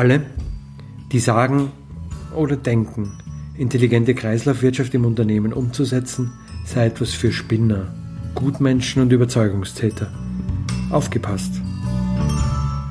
Alle, 0.00 0.22
die 1.12 1.18
sagen 1.18 1.72
oder 2.34 2.56
denken, 2.56 3.18
intelligente 3.58 4.14
Kreislaufwirtschaft 4.14 4.94
im 4.94 5.04
Unternehmen 5.04 5.52
umzusetzen, 5.52 6.32
sei 6.64 6.86
etwas 6.86 7.12
für 7.12 7.30
Spinner, 7.32 7.92
Gutmenschen 8.34 9.02
und 9.02 9.12
Überzeugungstäter. 9.12 10.10
Aufgepasst! 10.88 11.52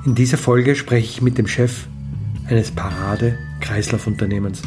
In 0.05 0.13
dieser 0.13 0.37
Folge 0.37 0.75
spreche 0.75 1.07
ich 1.07 1.23
mit 1.23 1.39
dem 1.39 1.47
Chef 1.47 1.87
eines 2.47 2.69
Parade-Kreislaufunternehmens. 2.69 4.61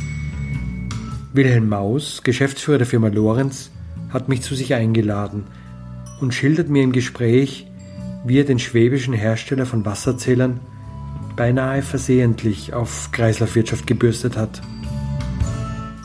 Wilhelm 1.33 1.69
Maus, 1.69 2.25
Geschäftsführer 2.25 2.79
der 2.79 2.89
Firma 2.89 3.07
Lorenz, 3.07 3.71
hat 4.11 4.29
mich 4.29 4.43
zu 4.43 4.57
sich 4.57 4.75
eingeladen 4.75 5.45
und 6.21 6.35
schildert 6.35 6.69
mir 6.69 6.83
im 6.83 6.91
Gespräch, 6.91 7.69
wie 8.27 8.41
er 8.41 8.45
den 8.45 8.59
schwäbischen 8.59 9.15
Hersteller 9.15 9.65
von 9.65 9.85
Wasserzählern 9.85 10.59
beinahe 11.37 11.83
versehentlich 11.83 12.75
auf 12.75 13.11
Kreislaufwirtschaft 13.13 13.87
gebürstet 13.87 14.37
hat. 14.37 14.61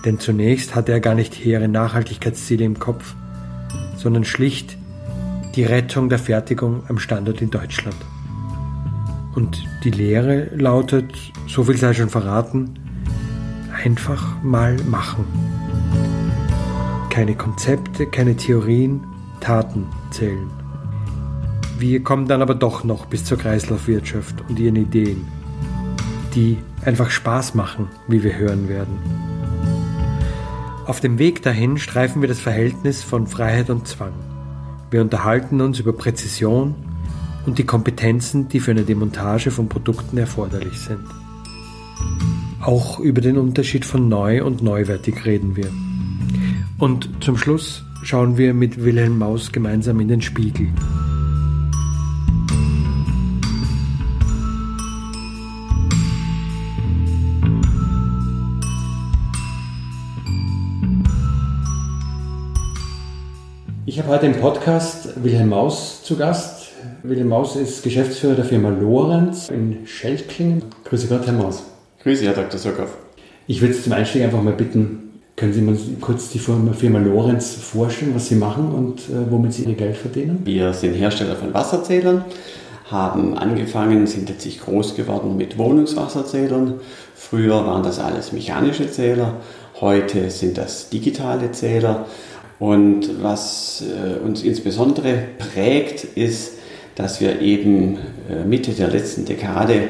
Denn 0.05 0.19
zunächst 0.19 0.75
hatte 0.75 0.91
er 0.91 0.99
gar 0.99 1.15
nicht 1.15 1.33
hehre 1.35 1.67
Nachhaltigkeitsziele 1.67 2.63
im 2.63 2.79
Kopf, 2.79 3.15
sondern 3.97 4.23
schlicht 4.23 4.77
die 5.55 5.63
Rettung 5.63 6.07
der 6.09 6.19
Fertigung 6.19 6.83
am 6.87 6.99
Standort 6.99 7.41
in 7.41 7.49
Deutschland. 7.49 7.97
Und 9.35 9.63
die 9.83 9.91
Lehre 9.91 10.49
lautet, 10.55 11.13
so 11.47 11.63
viel 11.63 11.77
sei 11.77 11.93
schon 11.93 12.09
verraten, 12.09 12.79
einfach 13.83 14.41
mal 14.43 14.75
machen. 14.89 15.25
Keine 17.09 17.35
Konzepte, 17.35 18.05
keine 18.05 18.35
Theorien, 18.35 19.03
Taten 19.39 19.87
zählen. 20.11 20.56
Wir 21.79 22.03
kommen 22.03 22.27
dann 22.27 22.41
aber 22.41 22.55
doch 22.55 22.83
noch 22.83 23.05
bis 23.05 23.23
zur 23.23 23.37
Kreislaufwirtschaft 23.37 24.43
und 24.49 24.57
ihren 24.57 24.77
Ideen, 24.77 25.27
die 26.33 26.57
einfach 26.83 27.11
Spaß 27.11 27.53
machen, 27.53 27.87
wie 28.07 28.23
wir 28.23 28.35
hören 28.35 28.67
werden. 28.67 28.97
Auf 30.87 31.01
dem 31.01 31.19
Weg 31.19 31.43
dahin 31.43 31.77
streifen 31.77 32.21
wir 32.21 32.29
das 32.29 32.39
Verhältnis 32.39 33.03
von 33.03 33.27
Freiheit 33.27 33.69
und 33.69 33.87
Zwang. 33.87 34.13
Wir 34.89 35.01
unterhalten 35.01 35.61
uns 35.61 35.79
über 35.79 35.93
Präzision 35.93 36.73
und 37.45 37.59
die 37.59 37.65
Kompetenzen, 37.65 38.47
die 38.47 38.59
für 38.59 38.71
eine 38.71 38.83
Demontage 38.83 39.51
von 39.51 39.69
Produkten 39.69 40.17
erforderlich 40.17 40.79
sind. 40.79 41.05
Auch 42.59 42.99
über 42.99 43.21
den 43.21 43.37
Unterschied 43.37 43.85
von 43.85 44.09
neu 44.09 44.43
und 44.43 44.63
neuwertig 44.63 45.25
reden 45.25 45.55
wir. 45.55 45.69
Und 46.79 47.23
zum 47.23 47.37
Schluss 47.37 47.83
schauen 48.01 48.37
wir 48.37 48.55
mit 48.55 48.83
Wilhelm 48.83 49.19
Maus 49.19 49.51
gemeinsam 49.51 49.99
in 49.99 50.07
den 50.07 50.21
Spiegel. 50.21 50.69
Ich 63.97 64.03
habe 64.03 64.13
heute 64.13 64.27
im 64.27 64.35
Podcast 64.35 65.23
Wilhelm 65.23 65.49
Maus 65.49 66.03
zu 66.03 66.17
Gast. 66.17 66.67
Wilhelm 67.01 67.29
Maus 67.29 67.55
ist 67.55 67.81
Geschäftsführer 67.81 68.35
der 68.35 68.45
Firma 68.45 68.69
Lorenz 68.69 69.49
in 69.49 69.87
Schelklingen. 69.87 70.61
Grüße 70.83 71.07
Gott, 71.07 71.25
Herr 71.25 71.33
Maus. 71.33 71.63
Grüße, 72.03 72.23
Herr 72.23 72.33
Dr. 72.33 72.59
Sokow. 72.59 72.95
Ich 73.47 73.59
würde 73.59 73.73
zum 73.73 73.93
Einstieg 73.93 74.21
einfach 74.21 74.43
mal 74.43 74.53
bitten, 74.53 75.19
können 75.35 75.51
Sie 75.51 75.61
mal 75.61 75.75
kurz 75.99 76.29
die 76.29 76.37
Firma, 76.37 76.73
Firma 76.73 76.99
Lorenz 76.99 77.55
vorstellen, 77.55 78.13
was 78.13 78.27
Sie 78.27 78.35
machen 78.35 78.71
und 78.71 78.99
äh, 79.09 79.31
womit 79.31 79.53
Sie 79.53 79.63
Ihr 79.63 79.73
Geld 79.73 79.97
verdienen? 79.97 80.41
Wir 80.43 80.73
sind 80.73 80.93
Hersteller 80.93 81.35
von 81.35 81.51
Wasserzählern, 81.55 82.23
haben 82.91 83.35
angefangen, 83.35 84.05
sind 84.05 84.29
letztlich 84.29 84.61
groß 84.61 84.93
geworden 84.93 85.37
mit 85.37 85.57
Wohnungswasserzählern. 85.57 86.81
Früher 87.15 87.65
waren 87.65 87.81
das 87.81 87.97
alles 87.97 88.31
mechanische 88.31 88.91
Zähler, 88.91 89.33
heute 89.81 90.29
sind 90.29 90.57
das 90.57 90.89
digitale 90.89 91.51
Zähler 91.51 92.05
und 92.59 93.21
was 93.21 93.83
äh, 93.83 94.19
uns 94.19 94.43
insbesondere 94.43 95.19
prägt, 95.37 96.03
ist, 96.03 96.53
dass 96.95 97.21
wir 97.21 97.41
eben 97.41 97.99
äh, 98.29 98.43
Mitte 98.43 98.71
der 98.71 98.87
letzten 98.87 99.25
Dekade, 99.25 99.89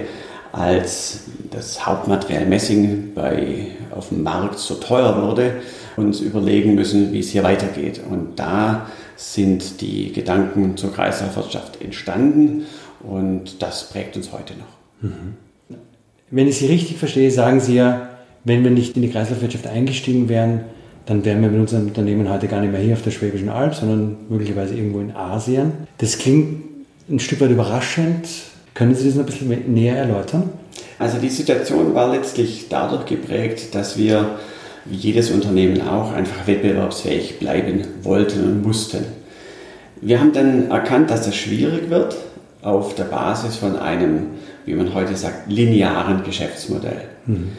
als 0.51 1.21
das 1.51 1.85
Hauptmaterial 1.85 2.45
Messing 2.45 3.13
bei, 3.13 3.67
auf 3.91 4.09
dem 4.09 4.23
Markt 4.23 4.59
so 4.59 4.75
teuer 4.75 5.21
wurde, 5.21 5.61
uns 5.95 6.19
überlegen 6.19 6.75
müssen, 6.75 7.13
wie 7.13 7.19
es 7.19 7.29
hier 7.29 7.43
weitergeht. 7.43 8.01
Und 8.09 8.37
da 8.37 8.87
sind 9.15 9.81
die 9.81 10.11
Gedanken 10.11 10.77
zur 10.77 10.93
Kreislaufwirtschaft 10.93 11.81
entstanden 11.81 12.65
und 13.01 13.61
das 13.61 13.89
prägt 13.89 14.17
uns 14.17 14.31
heute 14.31 14.53
noch. 14.53 15.09
Mhm. 15.09 15.35
Wenn 16.29 16.47
ich 16.47 16.57
Sie 16.57 16.67
richtig 16.67 16.97
verstehe, 16.97 17.31
sagen 17.31 17.61
Sie 17.61 17.75
ja, 17.75 18.09
wenn 18.47 18.63
wir 18.63 18.71
nicht 18.71 18.95
in 18.95 19.01
die 19.01 19.09
Kreislaufwirtschaft 19.09 19.67
eingestiegen 19.67 20.29
wären, 20.29 20.61
dann 21.05 21.25
wären 21.25 21.41
wir 21.41 21.49
mit 21.49 21.59
unserem 21.59 21.87
Unternehmen 21.87 22.29
heute 22.29 22.47
gar 22.47 22.61
nicht 22.61 22.71
mehr 22.71 22.81
hier 22.81 22.93
auf 22.93 23.01
der 23.01 23.11
Schwäbischen 23.11 23.49
Alb, 23.49 23.75
sondern 23.75 24.15
möglicherweise 24.29 24.75
irgendwo 24.75 24.99
in 25.01 25.15
Asien. 25.15 25.73
Das 25.97 26.17
klingt 26.17 26.63
ein 27.09 27.19
Stück 27.19 27.41
weit 27.41 27.51
überraschend. 27.51 28.27
Können 28.73 28.95
Sie 28.95 29.05
das 29.05 29.15
noch 29.15 29.23
ein 29.23 29.25
bisschen 29.25 29.73
näher 29.73 29.97
erläutern? 29.97 30.49
Also 30.97 31.17
die 31.17 31.29
Situation 31.29 31.93
war 31.93 32.11
letztlich 32.11 32.67
dadurch 32.69 33.05
geprägt, 33.05 33.75
dass 33.75 33.97
wir, 33.97 34.37
wie 34.85 34.95
jedes 34.95 35.29
Unternehmen 35.31 35.81
auch, 35.81 36.13
einfach 36.13 36.47
wettbewerbsfähig 36.47 37.39
bleiben 37.39 37.85
wollten 38.03 38.43
und 38.43 38.63
mussten. 38.63 39.05
Wir 39.99 40.19
haben 40.19 40.31
dann 40.31 40.71
erkannt, 40.71 41.09
dass 41.09 41.25
das 41.25 41.35
schwierig 41.35 41.89
wird 41.89 42.15
auf 42.61 42.95
der 42.95 43.05
Basis 43.05 43.57
von 43.57 43.75
einem, 43.77 44.27
wie 44.65 44.73
man 44.73 44.93
heute 44.93 45.15
sagt, 45.15 45.51
linearen 45.51 46.23
Geschäftsmodell. 46.23 47.01
Mhm 47.25 47.49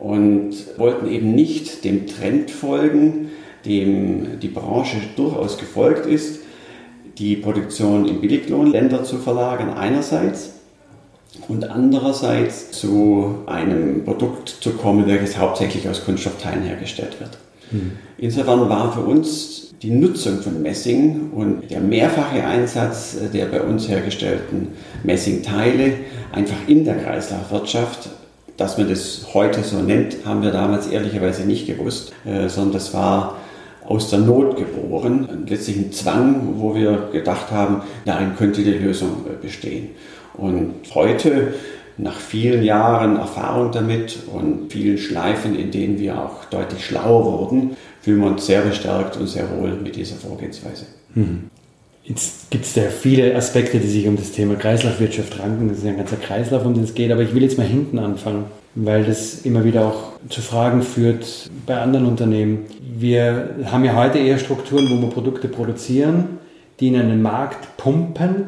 und 0.00 0.54
wollten 0.78 1.08
eben 1.08 1.34
nicht 1.34 1.84
dem 1.84 2.06
Trend 2.06 2.50
folgen, 2.50 3.30
dem 3.64 4.40
die 4.40 4.48
Branche 4.48 4.96
durchaus 5.16 5.58
gefolgt 5.58 6.06
ist, 6.06 6.40
die 7.18 7.36
Produktion 7.36 8.08
in 8.08 8.20
Billiglohnländer 8.20 9.04
zu 9.04 9.18
verlagern 9.18 9.74
einerseits 9.74 10.54
und 11.48 11.64
andererseits 11.64 12.72
zu 12.72 13.36
einem 13.46 14.04
Produkt 14.04 14.48
zu 14.48 14.70
kommen, 14.70 15.06
welches 15.06 15.38
hauptsächlich 15.38 15.88
aus 15.88 16.04
Kunststoffteilen 16.04 16.62
hergestellt 16.62 17.20
wird. 17.20 17.38
Mhm. 17.70 17.92
Insofern 18.16 18.68
war 18.68 18.92
für 18.92 19.00
uns 19.00 19.74
die 19.82 19.90
Nutzung 19.90 20.40
von 20.40 20.62
Messing 20.62 21.30
und 21.32 21.70
der 21.70 21.80
mehrfache 21.80 22.44
Einsatz 22.44 23.16
der 23.32 23.46
bei 23.46 23.62
uns 23.62 23.88
hergestellten 23.88 24.68
Messingteile 25.04 25.94
einfach 26.32 26.68
in 26.68 26.84
der 26.84 26.96
Kreislaufwirtschaft 26.96 28.10
dass 28.60 28.76
man 28.76 28.90
das 28.90 29.28
heute 29.32 29.62
so 29.62 29.78
nennt, 29.78 30.18
haben 30.26 30.42
wir 30.42 30.50
damals 30.50 30.86
ehrlicherweise 30.86 31.46
nicht 31.46 31.66
gewusst, 31.66 32.12
äh, 32.26 32.46
sondern 32.48 32.74
das 32.74 32.92
war 32.92 33.38
aus 33.86 34.10
der 34.10 34.18
Not 34.18 34.58
geboren, 34.58 35.46
letztlich 35.48 35.78
ein 35.78 35.92
Zwang, 35.92 36.56
wo 36.58 36.74
wir 36.74 37.08
gedacht 37.10 37.50
haben, 37.50 37.82
darin 38.04 38.36
könnte 38.36 38.62
die 38.62 38.72
Lösung 38.72 39.24
äh, 39.26 39.42
bestehen. 39.42 39.88
Und 40.34 40.74
heute, 40.94 41.54
nach 41.96 42.16
vielen 42.16 42.62
Jahren 42.62 43.16
Erfahrung 43.16 43.72
damit 43.72 44.18
und 44.30 44.70
vielen 44.70 44.98
Schleifen, 44.98 45.58
in 45.58 45.70
denen 45.70 45.98
wir 45.98 46.18
auch 46.18 46.44
deutlich 46.50 46.84
schlauer 46.84 47.24
wurden, 47.24 47.76
fühlen 48.02 48.20
wir 48.20 48.28
uns 48.28 48.44
sehr 48.44 48.60
bestärkt 48.60 49.16
und 49.16 49.26
sehr 49.26 49.50
wohl 49.58 49.72
mit 49.72 49.96
dieser 49.96 50.16
Vorgehensweise. 50.16 50.84
Mhm. 51.14 51.50
Jetzt 52.02 52.50
gibt 52.50 52.64
es 52.64 52.72
da 52.72 52.82
viele 52.82 53.34
Aspekte, 53.36 53.78
die 53.78 53.86
sich 53.86 54.08
um 54.08 54.16
das 54.16 54.32
Thema 54.32 54.56
Kreislaufwirtschaft 54.56 55.38
ranken. 55.38 55.68
Das 55.68 55.78
ist 55.78 55.84
ja 55.84 55.90
ein 55.90 55.98
ganzer 55.98 56.16
Kreislauf, 56.16 56.64
um 56.64 56.74
den 56.74 56.84
es 56.84 56.94
geht. 56.94 57.12
Aber 57.12 57.22
ich 57.22 57.34
will 57.34 57.42
jetzt 57.42 57.58
mal 57.58 57.66
hinten 57.66 57.98
anfangen, 57.98 58.46
weil 58.74 59.04
das 59.04 59.42
immer 59.42 59.64
wieder 59.64 59.86
auch 59.86 60.12
zu 60.28 60.40
Fragen 60.40 60.82
führt 60.82 61.50
bei 61.66 61.78
anderen 61.78 62.06
Unternehmen. 62.06 62.66
Wir 62.80 63.50
haben 63.66 63.84
ja 63.84 63.94
heute 63.94 64.18
eher 64.18 64.38
Strukturen, 64.38 64.88
wo 64.90 65.00
wir 65.00 65.10
Produkte 65.10 65.48
produzieren, 65.48 66.38
die 66.80 66.88
in 66.88 66.96
einen 66.96 67.22
Markt 67.22 67.76
pumpen 67.76 68.44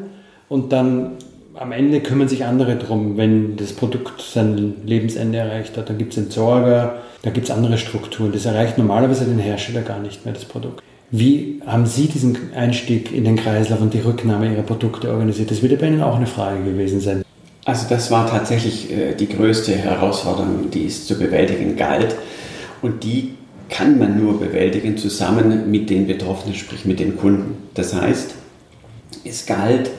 und 0.49 0.73
dann 0.73 1.11
am 1.53 1.71
Ende 1.71 2.01
kümmern 2.01 2.27
sich 2.27 2.45
andere 2.45 2.75
drum, 2.77 3.17
wenn 3.17 3.55
das 3.57 3.73
Produkt 3.73 4.21
sein 4.21 4.73
Lebensende 4.85 5.37
erreicht 5.37 5.77
hat. 5.77 5.89
Dann 5.89 5.99
gibt 5.99 6.13
es 6.13 6.17
Entsorger, 6.17 6.95
da 7.21 7.29
gibt 7.29 7.45
es 7.45 7.51
andere 7.51 7.77
Strukturen. 7.77 8.31
Das 8.31 8.45
erreicht 8.45 8.77
normalerweise 8.77 9.25
den 9.25 9.39
Hersteller 9.39 9.81
gar 9.81 9.99
nicht 9.99 10.25
mehr, 10.25 10.33
das 10.33 10.45
Produkt. 10.45 10.81
Wie 11.15 11.61
haben 11.63 11.85
Sie 11.85 12.07
diesen 12.07 12.35
Einstieg 12.55 13.13
in 13.13 13.23
den 13.23 13.35
Kreislauf 13.35 13.79
und 13.81 13.93
die 13.93 13.99
Rücknahme 13.99 14.51
Ihrer 14.51 14.63
Produkte 14.63 15.11
organisiert? 15.11 15.51
Das 15.51 15.61
wird 15.61 15.79
bei 15.79 15.85
Ihnen 15.85 16.01
auch 16.01 16.15
eine 16.15 16.25
Frage 16.25 16.63
gewesen 16.63 17.01
sein. 17.01 17.23
Also 17.65 17.85
das 17.87 18.09
war 18.09 18.27
tatsächlich 18.27 18.91
äh, 18.91 19.13
die 19.13 19.29
größte 19.29 19.75
Herausforderung, 19.75 20.71
die 20.71 20.87
es 20.87 21.05
zu 21.05 21.19
bewältigen 21.19 21.75
galt. 21.75 22.15
Und 22.81 23.03
die 23.03 23.35
kann 23.69 23.99
man 23.99 24.19
nur 24.19 24.39
bewältigen 24.39 24.97
zusammen 24.97 25.69
mit 25.69 25.91
den 25.91 26.07
Betroffenen, 26.07 26.55
sprich 26.55 26.83
mit 26.85 26.99
den 26.99 27.15
Kunden. 27.15 27.57
Das 27.75 27.93
heißt, 27.93 28.33
es 29.23 29.45
galt, 29.45 29.91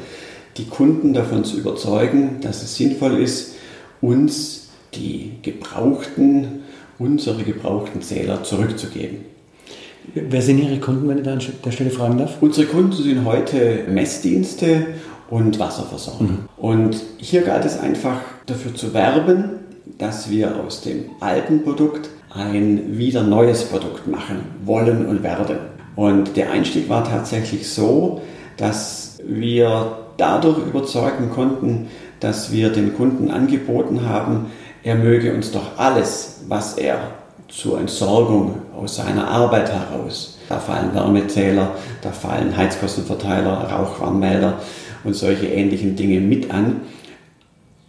die 0.56 0.66
Kunden 0.66 1.12
davon 1.12 1.44
zu 1.44 1.58
überzeugen, 1.58 2.40
dass 2.40 2.64
es 2.64 2.74
sinnvoll 2.74 3.20
ist, 3.20 3.54
uns 4.00 4.70
die 4.94 5.34
gebrauchten, 5.42 6.64
unsere 6.98 7.44
gebrauchten 7.44 8.02
Zähler 8.02 8.42
zurückzugeben. 8.42 9.33
Wer 10.12 10.42
sind 10.42 10.58
Ihre 10.58 10.78
Kunden, 10.80 11.08
wenn 11.08 11.18
ich 11.18 11.24
da 11.24 11.32
an 11.32 11.40
der 11.64 11.70
Stelle 11.70 11.90
fragen 11.90 12.18
darf? 12.18 12.36
Unsere 12.40 12.66
Kunden 12.66 12.92
sind 12.92 13.24
heute 13.24 13.84
Messdienste 13.88 14.86
und 15.30 15.58
Wasserversorgung. 15.58 16.26
Mhm. 16.26 16.38
Und 16.56 17.02
hier 17.16 17.42
galt 17.42 17.64
es 17.64 17.78
einfach 17.78 18.20
dafür 18.46 18.74
zu 18.74 18.92
werben, 18.92 19.60
dass 19.98 20.30
wir 20.30 20.56
aus 20.60 20.82
dem 20.82 21.04
alten 21.20 21.62
Produkt 21.62 22.10
ein 22.30 22.98
wieder 22.98 23.22
neues 23.22 23.64
Produkt 23.64 24.06
machen 24.06 24.40
wollen 24.64 25.06
und 25.06 25.22
werden. 25.22 25.58
Und 25.96 26.36
der 26.36 26.50
Einstieg 26.50 26.88
war 26.88 27.04
tatsächlich 27.04 27.68
so, 27.70 28.20
dass 28.56 29.18
wir 29.26 29.98
dadurch 30.16 30.58
überzeugen 30.58 31.30
konnten, 31.30 31.86
dass 32.20 32.52
wir 32.52 32.70
den 32.70 32.94
Kunden 32.94 33.30
angeboten 33.30 34.08
haben, 34.08 34.46
er 34.82 34.96
möge 34.96 35.34
uns 35.34 35.50
doch 35.50 35.78
alles, 35.78 36.42
was 36.48 36.76
er 36.76 36.98
zur 37.48 37.80
Entsorgung 37.80 38.56
aus 38.76 38.96
seiner 38.96 39.28
Arbeit 39.28 39.70
heraus, 39.70 40.38
da 40.48 40.58
fallen 40.58 40.94
Wärmezähler, 40.94 41.72
da 42.02 42.10
fallen 42.10 42.56
Heizkostenverteiler, 42.56 43.70
Rauchwarnmelder 43.70 44.60
und 45.04 45.14
solche 45.14 45.46
ähnlichen 45.46 45.96
Dinge 45.96 46.20
mit 46.20 46.50
an, 46.50 46.82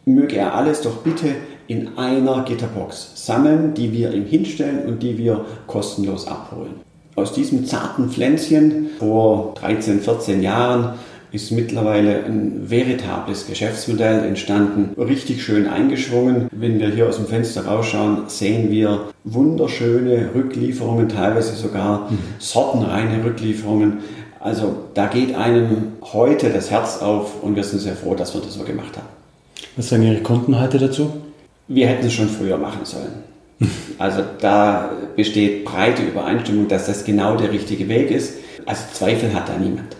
möge 0.06 0.38
er 0.38 0.56
alles 0.56 0.81
doch 0.81 0.98
bitte 0.98 1.36
in 1.68 1.98
einer 1.98 2.44
Gitterbox 2.44 3.12
sammeln, 3.16 3.74
die 3.74 3.92
wir 3.92 4.13
ihm 4.13 4.25
hinstellen 4.25 4.86
und 4.86 5.02
die 5.02 5.18
wir 5.18 5.46
kostenlos 5.68 6.28
abholen. 6.28 6.81
Aus 7.16 7.34
diesem 7.34 7.66
zarten 7.66 8.10
Pflänzchen 8.10 8.90
vor 9.00 9.54
13, 9.56 10.02
14 10.02 10.44
Jahren 10.44 10.96
ist 11.35 11.51
mittlerweile 11.51 12.23
ein 12.23 12.69
veritables 12.69 13.45
Geschäftsmodell 13.45 14.23
entstanden, 14.25 14.99
richtig 14.99 15.43
schön 15.43 15.67
eingeschwungen. 15.67 16.47
Wenn 16.51 16.79
wir 16.79 16.89
hier 16.89 17.07
aus 17.09 17.17
dem 17.17 17.27
Fenster 17.27 17.65
rausschauen, 17.65 18.23
sehen 18.27 18.71
wir 18.71 19.09
wunderschöne 19.25 20.29
Rücklieferungen, 20.33 21.09
teilweise 21.09 21.55
sogar 21.55 22.09
mhm. 22.09 22.19
sortenreine 22.39 23.23
Rücklieferungen. 23.23 23.97
Also 24.39 24.75
da 24.93 25.07
geht 25.07 25.35
einem 25.35 25.93
heute 26.01 26.49
das 26.49 26.71
Herz 26.71 27.01
auf 27.01 27.43
und 27.43 27.55
wir 27.55 27.63
sind 27.63 27.79
sehr 27.79 27.95
froh, 27.95 28.15
dass 28.15 28.33
wir 28.33 28.41
das 28.41 28.53
so 28.53 28.63
gemacht 28.63 28.95
haben. 28.95 29.07
Was 29.75 29.89
sagen 29.89 30.03
Ihre 30.03 30.21
Kunden 30.21 30.59
heute 30.59 30.77
dazu? 30.77 31.11
Wir 31.67 31.87
hätten 31.87 32.05
es 32.07 32.13
schon 32.13 32.29
früher 32.29 32.57
machen 32.57 32.81
sollen. 32.83 33.23
Also 33.97 34.23
da 34.41 34.91
besteht 35.15 35.63
breite 35.63 36.03
Übereinstimmung, 36.03 36.67
dass 36.67 36.87
das 36.87 37.05
genau 37.05 37.37
der 37.37 37.53
richtige 37.53 37.87
Weg 37.87 38.11
ist. 38.11 38.33
Also 38.65 38.81
Zweifel 38.91 39.33
hat 39.33 39.47
da 39.47 39.57
niemand. 39.57 39.95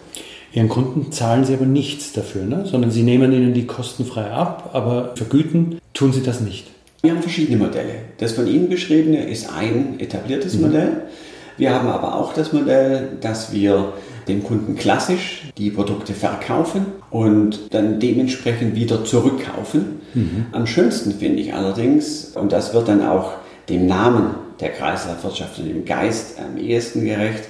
Ihren 0.56 0.70
Kunden 0.70 1.12
zahlen 1.12 1.44
Sie 1.44 1.54
aber 1.54 1.66
nichts 1.66 2.14
dafür, 2.14 2.46
ne? 2.46 2.66
sondern 2.66 2.90
Sie 2.90 3.04
nehmen 3.04 3.34
ihnen 3.34 3.54
die 3.54 3.68
kostenfrei 3.68 4.32
ab, 4.32 4.70
aber 4.72 5.12
vergüten 5.16 5.80
tun 5.94 6.14
Sie 6.14 6.24
das 6.24 6.40
nicht. 6.40 6.68
Wir 7.02 7.12
haben 7.12 7.22
verschiedene 7.22 7.58
Modelle. 7.58 7.96
Das 8.20 8.32
von 8.32 8.48
Ihnen 8.48 8.70
beschriebene 8.70 9.28
ist 9.28 9.52
ein 9.52 10.00
etabliertes 10.00 10.56
mhm. 10.56 10.62
Modell. 10.62 11.02
Wir 11.58 11.74
haben 11.74 11.90
aber 11.90 12.16
auch 12.16 12.34
das 12.34 12.54
Modell, 12.54 13.18
dass 13.20 13.52
wir 13.52 13.94
dem 14.30 14.44
Kunden 14.46 14.76
klassisch 14.76 15.44
die 15.58 15.72
Produkte 15.72 16.14
verkaufen 16.14 16.86
und 17.12 17.74
dann 17.74 18.00
dementsprechend 18.00 18.76
wieder 18.76 19.04
zurückkaufen. 19.04 20.00
Mhm. 20.14 20.46
Am 20.54 20.68
schönsten 20.68 21.12
finde 21.12 21.42
ich 21.42 21.54
allerdings, 21.54 22.32
und 22.34 22.54
das 22.54 22.74
wird 22.74 22.88
dann 22.88 23.06
auch 23.06 23.34
dem 23.68 23.88
Namen 23.88 24.36
der 24.62 24.70
Kreislaufwirtschaft 24.70 25.60
und 25.60 25.68
dem 25.68 25.84
Geist 25.84 26.40
am 26.40 26.58
ehesten 26.58 27.04
gerecht, 27.04 27.44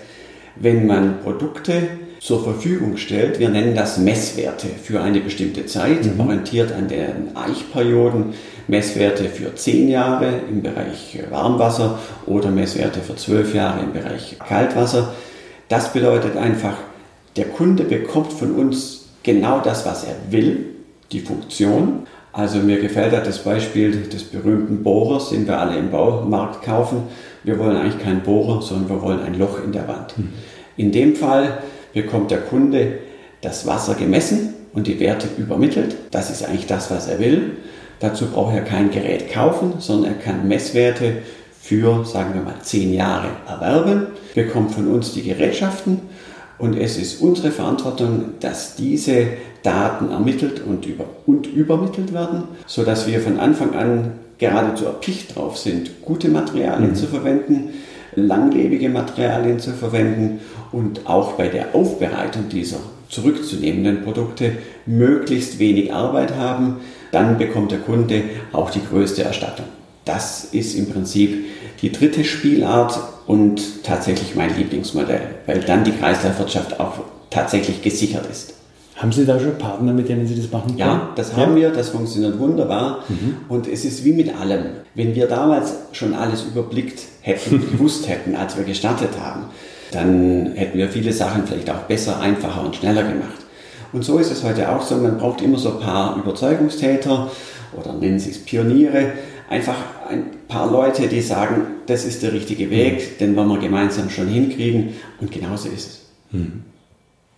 wenn 0.56 0.88
man 0.88 1.20
Produkte 1.22 1.84
zur 2.20 2.44
Verfügung 2.44 2.98
stellt. 2.98 3.40
Wir 3.40 3.50
nennen 3.50 3.76
das 3.76 3.98
Messwerte 3.98 4.68
für 4.68 5.02
eine 5.02 5.20
bestimmte 5.20 5.66
Zeit, 5.66 6.06
mhm. 6.06 6.20
orientiert 6.20 6.72
an 6.72 6.88
den 6.88 7.36
Eichperioden. 7.36 8.34
Messwerte 8.68 9.26
für 9.26 9.54
zehn 9.56 9.90
Jahre 9.90 10.28
im 10.50 10.64
Bereich 10.64 11.20
Warmwasser 11.30 12.00
oder 12.26 12.50
Messwerte 12.50 13.00
für 13.00 13.16
zwölf 13.16 13.54
Jahre 13.54 13.84
im 13.84 13.94
Bereich 13.94 14.38
Kaltwasser. 14.40 15.14
Das 15.70 15.94
bedeutet 15.94 16.36
einfach, 16.36 16.74
der 17.36 17.46
Kunde 17.46 17.84
bekommt 17.84 18.34
von 18.34 18.56
uns 18.56 19.10
genau 19.24 19.60
das, 19.60 19.86
was 19.86 20.04
er 20.04 20.16
will, 20.32 20.66
die 21.12 21.20
Funktion. 21.20 22.08
Also 22.32 22.60
mir 22.60 22.82
gefällt 22.82 23.14
das 23.14 23.40
Beispiel 23.40 23.92
des 23.92 24.24
berühmten 24.24 24.84
Bohrers, 24.84 25.30
den 25.30 25.48
wir 25.48 25.60
alle 25.60 25.78
im 25.78 25.92
Baumarkt 25.92 26.64
kaufen. 26.64 27.04
Wir 27.44 27.58
wollen 27.60 27.78
eigentlich 27.78 28.02
keinen 28.02 28.22
Bohrer, 28.22 28.62
sondern 28.62 28.90
wir 28.90 29.02
wollen 29.02 29.22
ein 29.22 29.38
Loch 29.38 29.64
in 29.64 29.72
der 29.72 29.88
Wand. 29.88 30.18
Mhm. 30.18 30.34
In 30.76 30.92
dem 30.92 31.16
Fall 31.16 31.60
bekommt 31.96 32.30
der 32.30 32.42
Kunde 32.42 33.00
das 33.42 33.66
Wasser 33.66 33.96
gemessen 33.96 34.54
und 34.74 34.86
die 34.86 35.00
Werte 35.00 35.28
übermittelt. 35.38 35.96
Das 36.12 36.30
ist 36.30 36.46
eigentlich 36.46 36.68
das, 36.68 36.92
was 36.92 37.08
er 37.08 37.18
will. 37.18 37.54
Dazu 38.00 38.28
braucht 38.28 38.54
er 38.54 38.62
kein 38.62 38.92
Gerät 38.92 39.32
kaufen, 39.32 39.76
sondern 39.80 40.12
er 40.14 40.20
kann 40.20 40.48
Messwerte 40.48 41.24
für, 41.60 42.06
sagen 42.06 42.36
wir 42.36 42.42
mal, 42.42 42.60
zehn 42.62 42.94
Jahre 42.94 43.30
erwerben, 43.48 44.08
bekommt 44.36 44.74
von 44.74 44.88
uns 44.88 45.14
die 45.14 45.24
Gerätschaften 45.24 46.02
und 46.58 46.78
es 46.78 46.98
ist 46.98 47.22
unsere 47.22 47.52
Verantwortung, 47.52 48.34
dass 48.40 48.76
diese 48.76 49.28
Daten 49.64 50.12
ermittelt 50.12 50.62
und, 50.66 50.86
über, 50.86 51.06
und 51.26 51.48
übermittelt 51.48 52.14
werden, 52.14 52.44
sodass 52.66 53.08
wir 53.08 53.20
von 53.20 53.40
Anfang 53.40 53.74
an 53.74 54.12
geradezu 54.38 54.86
erpicht 54.86 55.36
drauf 55.36 55.58
sind, 55.58 56.02
gute 56.04 56.30
Materialien 56.30 56.92
mhm. 56.92 56.96
zu 56.96 57.08
verwenden, 57.08 57.74
langlebige 58.16 58.90
Materialien 58.90 59.60
zu 59.60 59.72
verwenden 59.72 60.40
und 60.72 61.08
auch 61.08 61.34
bei 61.34 61.48
der 61.48 61.76
Aufbereitung 61.76 62.50
dieser 62.50 62.78
zurückzunehmenden 63.10 64.04
Produkte 64.04 64.58
möglichst 64.86 65.60
wenig 65.60 65.94
Arbeit 65.94 66.36
haben, 66.36 66.78
dann 67.12 67.38
bekommt 67.38 67.72
der 67.72 67.80
Kunde 67.80 68.24
auch 68.52 68.70
die 68.70 68.84
größte 68.84 69.24
Erstattung. 69.24 69.66
Das 70.06 70.46
ist 70.46 70.76
im 70.76 70.90
Prinzip 70.90 71.46
die 71.82 71.92
dritte 71.92 72.24
Spielart 72.24 73.00
und 73.28 73.84
tatsächlich 73.84 74.36
mein 74.36 74.56
Lieblingsmodell, 74.58 75.22
weil 75.46 75.62
dann 75.62 75.84
die 75.84 75.92
Kreislaufwirtschaft 75.92 76.80
auch 76.80 77.00
tatsächlich 77.30 77.82
gesichert 77.82 78.30
ist. 78.30 78.55
Haben 78.96 79.12
Sie 79.12 79.26
da 79.26 79.38
schon 79.40 79.58
Partner, 79.58 79.92
mit 79.92 80.08
denen 80.08 80.26
Sie 80.26 80.36
das 80.36 80.50
machen 80.52 80.68
können? 80.68 80.80
Ja, 80.80 81.10
das 81.16 81.32
ja. 81.32 81.38
haben 81.38 81.56
wir, 81.56 81.70
das 81.70 81.90
funktioniert 81.90 82.40
wunderbar. 82.40 83.04
Mhm. 83.10 83.38
Und 83.50 83.68
es 83.68 83.84
ist 83.84 84.06
wie 84.06 84.14
mit 84.14 84.34
allem. 84.34 84.68
Wenn 84.94 85.14
wir 85.16 85.28
damals 85.28 85.74
schon 85.92 86.14
alles 86.14 86.44
überblickt 86.44 87.02
hätten, 87.22 87.60
gewusst 87.72 88.08
hätten, 88.08 88.36
als 88.36 88.56
wir 88.56 88.64
gestartet 88.64 89.10
haben, 89.22 89.46
dann 89.92 90.54
hätten 90.56 90.78
wir 90.78 90.90
viele 90.90 91.12
Sachen 91.12 91.46
vielleicht 91.46 91.70
auch 91.70 91.84
besser, 91.84 92.20
einfacher 92.22 92.64
und 92.64 92.76
schneller 92.76 93.04
gemacht. 93.04 93.46
Und 93.92 94.04
so 94.04 94.18
ist 94.18 94.32
es 94.32 94.44
heute 94.44 94.70
auch 94.70 94.82
so, 94.82 94.96
man 94.96 95.18
braucht 95.18 95.42
immer 95.42 95.58
so 95.58 95.72
ein 95.72 95.80
paar 95.80 96.18
Überzeugungstäter 96.18 97.30
oder 97.78 97.94
nennen 97.94 98.20
Sie 98.20 98.32
es 98.32 98.40
Pioniere, 98.40 99.12
einfach 99.50 99.76
ein 100.10 100.26
paar 100.48 100.72
Leute, 100.72 101.08
die 101.08 101.22
sagen, 101.22 101.68
das 101.86 102.06
ist 102.06 102.24
der 102.24 102.34
richtige 102.34 102.70
Weg, 102.70 102.96
mhm. 102.96 103.18
den 103.20 103.36
wollen 103.36 103.50
wir 103.50 103.60
gemeinsam 103.60 104.10
schon 104.10 104.28
hinkriegen 104.28 104.96
und 105.20 105.32
genauso 105.32 105.70
ist 105.70 105.88
es. 105.88 106.02
Mhm. 106.32 106.64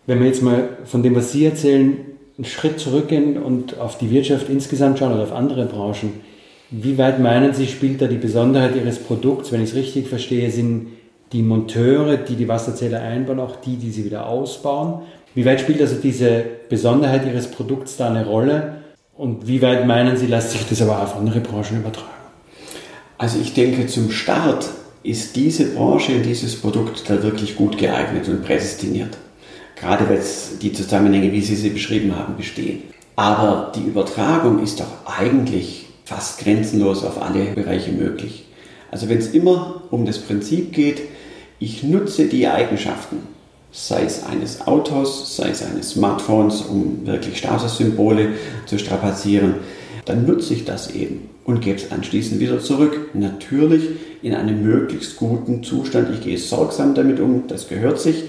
Wenn 0.08 0.20
wir 0.22 0.28
jetzt 0.28 0.42
mal 0.42 0.70
von 0.86 1.04
dem, 1.04 1.16
was 1.16 1.34
Sie 1.34 1.46
erzählen, 1.46 1.98
einen 2.38 2.46
Schritt 2.46 2.80
zurückgehen 2.80 3.38
und 3.38 3.78
auf 3.78 3.98
die 3.98 4.10
Wirtschaft 4.10 4.50
insgesamt 4.50 5.00
schauen 5.00 5.14
oder 5.14 5.24
auf 5.24 5.34
andere 5.34 5.66
Branchen, 5.66 6.22
wie 6.72 6.98
weit 6.98 7.20
meinen 7.20 7.54
Sie, 7.54 7.68
spielt 7.68 8.02
da 8.02 8.08
die 8.08 8.18
Besonderheit 8.18 8.76
Ihres 8.76 9.00
Produkts, 9.00 9.52
wenn 9.52 9.62
ich 9.62 9.72
es 9.72 9.76
richtig 9.76 10.08
verstehe, 10.08 10.50
sind 10.50 10.88
die 11.34 11.42
Monteure, 11.42 12.16
die 12.16 12.36
die 12.36 12.48
Wasserzähler 12.48 13.02
einbauen, 13.02 13.42
auch 13.42 13.58
die, 13.58 13.76
die 13.76 13.92
sie 13.92 14.06
wieder 14.06 14.28
ausbauen? 14.28 15.02
Wie 15.36 15.46
weit 15.46 15.60
spielt 15.60 15.82
also 15.82 15.96
diese 15.96 16.44
Besonderheit 16.70 17.26
Ihres 17.26 17.52
Produkts 17.52 17.98
da 17.98 18.10
eine 18.10 18.26
Rolle? 18.26 18.78
Und 19.18 19.48
wie 19.48 19.62
weit 19.62 19.86
meinen 19.86 20.16
Sie, 20.16 20.28
lässt 20.28 20.52
sich 20.52 20.66
das 20.70 20.82
aber 20.82 21.02
auf 21.02 21.18
andere 21.18 21.42
Branchen 21.42 21.80
übertragen? 21.80 22.08
Also 23.18 23.40
ich 23.42 23.54
denke, 23.54 23.88
zum 23.88 24.10
Start 24.12 24.70
ist 25.04 25.36
diese 25.36 25.66
Branche, 25.74 26.20
dieses 26.20 26.56
Produkt 26.56 27.10
da 27.10 27.22
wirklich 27.24 27.58
gut 27.58 27.78
geeignet 27.78 28.30
und 28.30 28.44
prädestiniert. 28.44 29.18
Gerade 29.80 30.10
weil 30.10 30.22
die 30.62 30.74
Zusammenhänge, 30.74 31.32
wie 31.32 31.42
Sie 31.42 31.56
sie 31.56 31.70
beschrieben 31.70 32.16
haben, 32.16 32.36
bestehen. 32.38 32.84
Aber 33.16 33.72
die 33.76 33.84
Übertragung 33.84 34.62
ist 34.64 34.80
doch 34.80 35.06
eigentlich 35.06 35.88
fast 36.06 36.40
grenzenlos 36.40 37.04
auf 37.04 37.22
alle 37.22 37.46
Bereiche 37.54 37.92
möglich. 37.92 38.46
Also 38.92 39.10
wenn 39.10 39.18
es 39.18 39.28
immer 39.34 39.84
um 39.92 40.06
das 40.06 40.20
Prinzip 40.20 40.72
geht, 40.72 41.02
ich 41.60 41.84
nutze 41.84 42.26
die 42.28 42.48
Eigenschaften, 42.48 43.18
sei 43.72 44.04
es 44.04 44.24
eines 44.24 44.66
Autos, 44.68 45.36
sei 45.36 45.50
es 45.50 45.64
eines 45.64 45.92
Smartphones, 45.92 46.62
um 46.62 47.06
wirklich 47.06 47.40
Statussymbole 47.40 48.34
zu 48.66 48.80
strapazieren, 48.80 49.56
dann 50.06 50.26
nutze 50.26 50.54
ich 50.54 50.64
das 50.64 50.92
eben 50.92 51.30
und 51.44 51.62
gebe 51.62 51.78
es 51.78 51.92
anschließend 51.92 52.40
wieder 52.40 52.60
zurück. 52.60 53.10
Natürlich 53.14 53.84
in 54.22 54.34
einem 54.34 54.64
möglichst 54.64 55.18
guten 55.18 55.64
Zustand. 55.64 56.10
Ich 56.14 56.22
gehe 56.22 56.38
sorgsam 56.38 56.94
damit 56.94 57.20
um, 57.20 57.48
das 57.48 57.68
gehört 57.68 58.00
sich. 58.00 58.24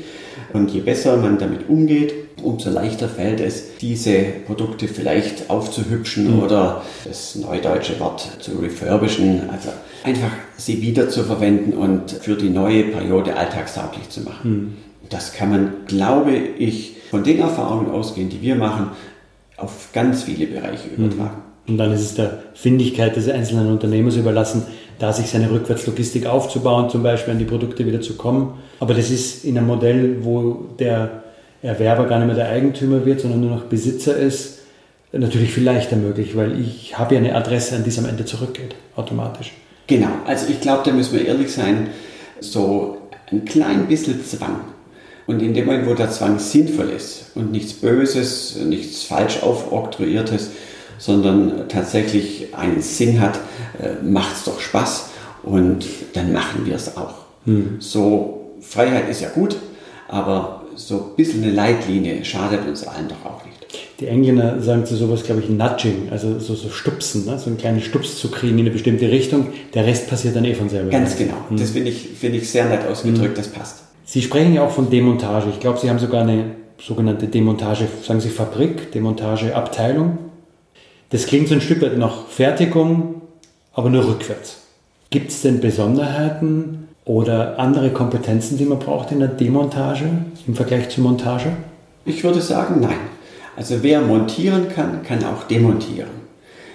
Und 0.52 0.71
je 0.71 0.80
besser 0.80 1.16
man 1.16 1.38
damit 1.38 1.68
umgeht, 1.68 2.14
umso 2.42 2.71
leichter 2.71 3.09
fällt 3.09 3.40
es, 3.40 3.76
diese 3.80 4.18
Produkte 4.47 4.88
vielleicht 4.88 5.50
aufzuhübschen 5.50 6.37
mhm. 6.37 6.42
oder 6.42 6.83
das 7.04 7.35
neudeutsche 7.37 7.99
Wort 8.00 8.28
zu 8.40 8.52
refurbischen, 8.59 9.50
also 9.50 9.71
einfach 10.04 10.30
sie 10.57 10.80
wieder 10.83 11.09
zu 11.09 11.25
verwenden 11.25 11.73
und 11.73 12.12
für 12.12 12.37
die 12.37 12.50
neue 12.50 12.85
Periode 12.85 13.37
alltagstauglich 13.37 14.09
zu 14.09 14.23
machen. 14.23 14.50
Mhm. 14.50 14.75
Das 15.09 15.33
kann 15.33 15.50
man, 15.50 15.73
glaube 15.87 16.33
ich, 16.33 16.97
von 17.11 17.25
den 17.25 17.40
Erfahrungen 17.40 17.90
ausgehen, 17.90 18.28
die 18.28 18.42
wir 18.42 18.57
machen, 18.57 18.90
auf 19.57 19.88
ganz 19.92 20.23
viele 20.23 20.47
Bereiche 20.47 20.88
mhm. 20.97 21.07
übertragen. 21.07 21.42
Und 21.66 21.76
dann 21.76 21.92
ist 21.92 22.00
es 22.00 22.14
der 22.14 22.42
Findigkeit 22.54 23.14
des 23.16 23.28
einzelnen 23.28 23.71
Unternehmers 23.71 24.16
überlassen, 24.16 24.62
da 24.99 25.12
sich 25.12 25.26
seine 25.26 25.50
Rückwärtslogistik 25.50 26.26
aufzubauen, 26.26 26.90
zum 26.90 27.02
Beispiel 27.02 27.33
an 27.33 27.38
die 27.38 27.45
Produkte 27.45 27.87
wieder 27.87 28.00
zu 28.00 28.17
kommen. 28.17 28.59
Aber 28.81 28.95
das 28.95 29.11
ist 29.11 29.45
in 29.45 29.57
einem 29.57 29.69
Modell, 29.69 30.25
wo 30.25 30.67
der 30.78 31.23
Erwerber 31.62 32.07
gar 32.07 32.19
nicht 32.19 32.26
mehr 32.26 32.37
der 32.37 32.49
Eigentümer 32.49 33.05
wird, 33.05 33.21
sondern 33.21 33.40
nur 33.40 33.50
noch 33.50 33.64
Besitzer 33.64 34.17
ist, 34.17 34.59
natürlich 35.12 35.52
viel 35.52 35.64
leichter 35.64 35.97
möglich, 35.97 36.37
weil 36.37 36.61
ich 36.61 36.99
habe 36.99 37.14
ja 37.14 37.21
eine 37.21 37.35
Adresse, 37.35 37.76
an 37.76 37.85
die 37.85 37.90
es 37.90 37.99
am 37.99 38.07
Ende 38.07 38.25
zurückgeht, 38.25 38.75
automatisch. 38.97 39.52
Genau, 39.87 40.11
also 40.26 40.47
ich 40.49 40.61
glaube, 40.61 40.83
da 40.85 40.93
müssen 40.93 41.19
wir 41.19 41.26
ehrlich 41.26 41.50
sein, 41.52 41.88
so 42.40 42.99
ein 43.31 43.45
klein 43.45 43.87
bisschen 43.87 44.25
Zwang. 44.25 44.61
Und 45.26 45.43
in 45.43 45.55
dem 45.55 45.67
Moment, 45.67 45.87
wo 45.87 45.95
der 45.95 46.11
Zwang 46.11 46.38
sinnvoll 46.38 46.90
ist 46.90 47.33
und 47.35 47.52
nichts 47.52 47.75
Böses, 47.75 48.57
nichts 48.64 49.05
falsch 49.05 49.43
aufoktroyiertes, 49.43 50.50
sondern 50.99 51.69
tatsächlich 51.69 52.55
einen 52.55 52.83
Sinn 52.83 53.21
hat, 53.21 53.38
äh, 53.81 54.02
macht 54.05 54.37
es 54.37 54.45
doch 54.45 54.61
Spaß 54.61 55.11
und 55.43 55.87
dann 56.14 56.33
machen 56.33 56.67
wir 56.67 56.75
es 56.75 56.97
auch. 56.97 57.14
Hm. 57.45 57.76
So, 57.78 58.57
Freiheit 58.61 59.09
ist 59.09 59.21
ja 59.21 59.28
gut, 59.31 59.57
aber 60.09 60.62
so 60.75 60.97
ein 60.97 61.17
bisschen 61.17 61.43
eine 61.43 61.52
Leitlinie 61.52 62.25
schadet 62.25 62.67
uns 62.67 62.87
allen 62.87 63.09
doch 63.09 63.25
auch 63.25 63.45
nicht. 63.45 63.59
Die 64.00 64.07
Engländer 64.07 64.61
sagen 64.61 64.87
zu 64.87 64.97
sowas, 64.97 65.25
glaube 65.25 65.43
ich, 65.43 65.50
Nudging, 65.50 66.09
also 66.11 66.38
so, 66.38 66.55
so 66.55 66.69
Stupsen, 66.71 67.26
ne? 67.26 67.38
so 67.38 67.47
einen 67.47 67.59
kleinen 67.59 67.81
Stups 67.81 68.19
zu 68.19 68.31
kriegen 68.31 68.55
in 68.55 68.61
eine 68.61 68.71
bestimmte 68.71 69.11
Richtung. 69.11 69.49
Der 69.75 69.87
Rest 69.87 70.09
passiert 70.09 70.37
dann 70.37 70.45
eh 70.45 70.55
von 70.55 70.69
selber. 70.69 70.90
Ganz 70.90 71.17
genau. 71.17 71.35
Hm. 71.49 71.57
Das 71.57 71.71
finde 71.71 71.90
ich, 71.90 72.09
find 72.09 72.35
ich 72.35 72.49
sehr 72.49 72.67
nett 72.67 72.87
ausgedrückt, 72.87 73.31
hm. 73.31 73.35
das 73.35 73.49
passt. 73.49 73.83
Sie 74.05 74.23
sprechen 74.23 74.55
ja 74.55 74.64
auch 74.64 74.71
von 74.71 74.88
Demontage. 74.88 75.49
Ich 75.50 75.61
glaube, 75.61 75.78
Sie 75.78 75.90
haben 75.90 75.99
sogar 75.99 76.23
eine 76.23 76.52
sogenannte 76.81 77.26
Demontage, 77.26 77.88
sagen 78.02 78.21
Sie 78.21 78.31
Fabrik, 78.31 78.93
Demontageabteilung. 78.93 80.19
Das 81.10 81.26
klingt 81.26 81.48
so 81.48 81.54
ein 81.54 81.60
Stück 81.60 81.80
weit 81.80 81.96
nach 81.96 82.26
Fertigung, 82.28 83.22
aber 83.72 83.88
nur 83.88 84.06
rückwärts. 84.06 84.58
Gibt 85.10 85.30
es 85.30 85.40
denn 85.40 85.60
Besonderheiten 85.60 86.88
oder 87.06 87.58
andere 87.58 87.90
Kompetenzen, 87.90 88.58
die 88.58 88.66
man 88.66 88.78
braucht 88.78 89.10
in 89.10 89.20
der 89.20 89.28
Demontage 89.28 90.04
im 90.46 90.54
Vergleich 90.54 90.90
zur 90.90 91.04
Montage? 91.04 91.52
Ich 92.04 92.22
würde 92.24 92.42
sagen, 92.42 92.80
nein. 92.80 92.98
Also 93.56 93.82
wer 93.82 94.02
montieren 94.02 94.68
kann, 94.68 95.02
kann 95.02 95.24
auch 95.24 95.44
demontieren. 95.44 96.10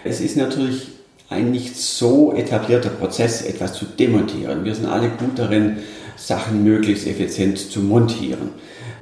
Es 0.04 0.20
ist 0.20 0.36
natürlich 0.36 0.88
ein 1.30 1.52
nicht 1.52 1.78
so 1.78 2.34
etablierter 2.34 2.90
Prozess, 2.90 3.44
etwas 3.44 3.74
zu 3.74 3.86
demontieren. 3.86 4.66
Wir 4.66 4.74
sind 4.74 4.88
alle 4.88 5.10
gut 5.10 5.38
darin, 5.38 5.78
Sachen 6.16 6.64
möglichst 6.64 7.08
effizient 7.08 7.58
zu 7.58 7.82
montieren. 7.82 8.50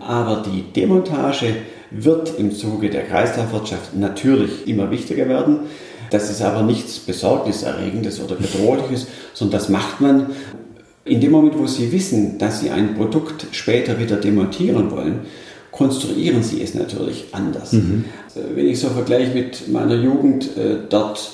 Aber 0.08 0.43
die 0.46 0.63
Demontage 0.74 1.55
wird 1.91 2.38
im 2.38 2.53
Zuge 2.53 2.89
der 2.89 3.03
Kreislaufwirtschaft 3.03 3.96
natürlich 3.96 4.67
immer 4.67 4.91
wichtiger 4.91 5.27
werden. 5.27 5.62
Das 6.10 6.29
ist 6.29 6.41
aber 6.41 6.62
nichts 6.62 7.00
Besorgniserregendes 7.00 8.22
oder 8.22 8.36
Bedrohliches, 8.36 9.08
sondern 9.34 9.60
das 9.60 9.70
macht 9.70 10.01
man 10.01 10.27
in 11.03 11.20
dem 11.20 11.31
Moment, 11.31 11.58
wo 11.58 11.67
Sie 11.67 11.91
wissen, 11.91 12.38
dass 12.38 12.60
Sie 12.60 12.70
ein 12.70 12.96
Produkt 12.96 13.48
später 13.51 14.00
wieder 14.00 14.17
demontieren 14.17 14.91
wollen, 14.91 15.22
konstruieren 15.72 16.43
Sie 16.43 16.62
es 16.62 16.75
natürlich 16.75 17.25
anders. 17.31 17.74
Mhm. 17.74 18.05
Wenn 18.53 18.67
ich 18.67 18.79
so 18.79 18.89
vergleiche 18.89 19.34
mit 19.34 19.67
meiner 19.70 19.96
Jugend, 19.96 20.58
äh, 20.58 20.77
dort 20.89 21.31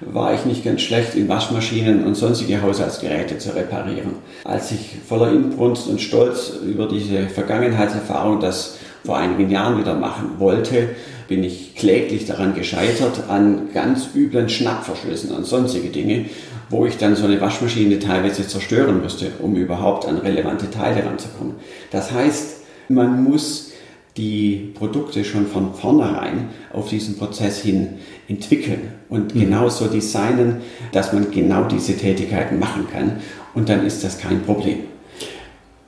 war 0.00 0.34
ich 0.34 0.44
nicht 0.46 0.64
ganz 0.64 0.80
schlecht 0.80 1.14
in 1.14 1.28
Waschmaschinen 1.28 2.04
und 2.04 2.14
sonstige 2.14 2.62
Haushaltsgeräte 2.62 3.38
zu 3.38 3.54
reparieren. 3.54 4.16
Als 4.44 4.72
ich 4.72 4.96
voller 5.06 5.30
Inbrunst 5.30 5.86
und 5.88 6.00
Stolz 6.00 6.52
über 6.64 6.88
diese 6.88 7.28
Vergangenheitserfahrung 7.28 8.40
das 8.40 8.78
vor 9.04 9.18
einigen 9.18 9.50
Jahren 9.50 9.78
wieder 9.78 9.94
machen 9.94 10.32
wollte, 10.38 10.90
bin 11.28 11.44
ich 11.44 11.74
kläglich 11.74 12.26
daran 12.26 12.54
gescheitert 12.54 13.24
an 13.28 13.68
ganz 13.72 14.08
üblen 14.14 14.48
Schnappverschlüssen 14.48 15.30
und 15.30 15.46
sonstige 15.46 15.88
Dinge, 15.88 16.26
wo 16.70 16.86
ich 16.86 16.98
dann 16.98 17.16
so 17.16 17.24
eine 17.24 17.40
Waschmaschine 17.40 17.98
teilweise 17.98 18.46
zerstören 18.46 19.00
müsste, 19.00 19.26
um 19.40 19.54
überhaupt 19.54 20.06
an 20.06 20.18
relevante 20.18 20.70
Teile 20.70 21.04
ranzukommen. 21.04 21.54
Das 21.90 22.12
heißt, 22.12 22.62
man 22.88 23.22
muss 23.22 23.69
die 24.16 24.72
Produkte 24.74 25.24
schon 25.24 25.46
von 25.46 25.74
vornherein 25.74 26.48
auf 26.72 26.88
diesen 26.88 27.16
Prozess 27.16 27.60
hin 27.62 27.88
entwickeln 28.28 28.92
und 29.08 29.34
mhm. 29.34 29.40
genauso 29.40 29.86
designen, 29.86 30.56
dass 30.92 31.12
man 31.12 31.30
genau 31.30 31.64
diese 31.64 31.96
Tätigkeiten 31.96 32.58
machen 32.58 32.86
kann. 32.92 33.16
Und 33.54 33.68
dann 33.68 33.86
ist 33.86 34.04
das 34.04 34.18
kein 34.18 34.42
Problem. 34.42 34.80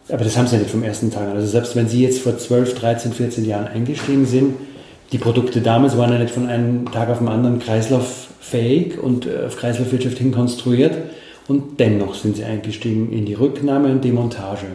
Aber 0.08 0.24
das 0.24 0.36
haben 0.36 0.46
Sie 0.46 0.56
ja 0.56 0.62
nicht 0.62 0.70
vom 0.70 0.82
ersten 0.82 1.10
Tag 1.10 1.28
an. 1.28 1.36
Also 1.36 1.46
selbst 1.46 1.76
wenn 1.76 1.88
Sie 1.88 2.02
jetzt 2.02 2.20
vor 2.20 2.36
12, 2.36 2.74
13, 2.74 3.12
14 3.12 3.44
Jahren 3.44 3.66
eingestiegen 3.68 4.26
sind, 4.26 4.54
die 5.12 5.18
Produkte 5.18 5.60
damals 5.60 5.96
waren 5.96 6.12
ja 6.12 6.18
nicht 6.18 6.32
von 6.32 6.48
einem 6.48 6.90
Tag 6.90 7.08
auf 7.08 7.18
den 7.18 7.28
anderen 7.28 7.58
kreislauffähig 7.58 8.98
und 8.98 9.26
äh, 9.26 9.46
auf 9.46 9.56
Kreislaufwirtschaft 9.56 10.18
hin 10.18 10.32
konstruiert. 10.32 10.96
Und 11.48 11.80
dennoch 11.80 12.14
sind 12.14 12.36
Sie 12.36 12.44
eingestiegen 12.44 13.12
in 13.12 13.26
die 13.26 13.34
Rücknahme 13.34 13.90
und 13.90 14.04
Demontage. 14.04 14.66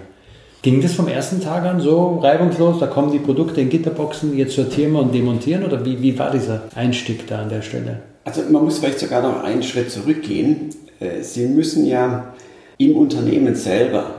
Ging 0.63 0.81
das 0.81 0.93
vom 0.93 1.07
ersten 1.07 1.39
Tag 1.39 1.65
an 1.65 1.79
so 1.79 2.19
reibungslos? 2.19 2.79
Da 2.79 2.87
kommen 2.87 3.11
die 3.11 3.19
Produkte 3.19 3.61
in 3.61 3.69
Gitterboxen, 3.69 4.35
jetzt 4.35 4.55
sortieren 4.55 4.93
wir 4.93 4.99
und 4.99 5.13
demontieren? 5.13 5.63
Oder 5.63 5.85
wie, 5.85 6.01
wie 6.01 6.17
war 6.17 6.31
dieser 6.31 6.63
Einstieg 6.75 7.27
da 7.27 7.43
an 7.43 7.49
der 7.49 7.61
Stelle? 7.61 7.99
Also 8.25 8.41
man 8.49 8.65
muss 8.65 8.79
vielleicht 8.79 8.99
sogar 8.99 9.21
noch 9.21 9.43
einen 9.43 9.63
Schritt 9.63 9.91
zurückgehen. 9.91 10.69
Äh, 10.99 11.21
Sie 11.21 11.45
müssen 11.45 11.85
ja 11.85 12.33
im 12.77 12.97
Unternehmen 12.97 13.55
selber 13.55 14.15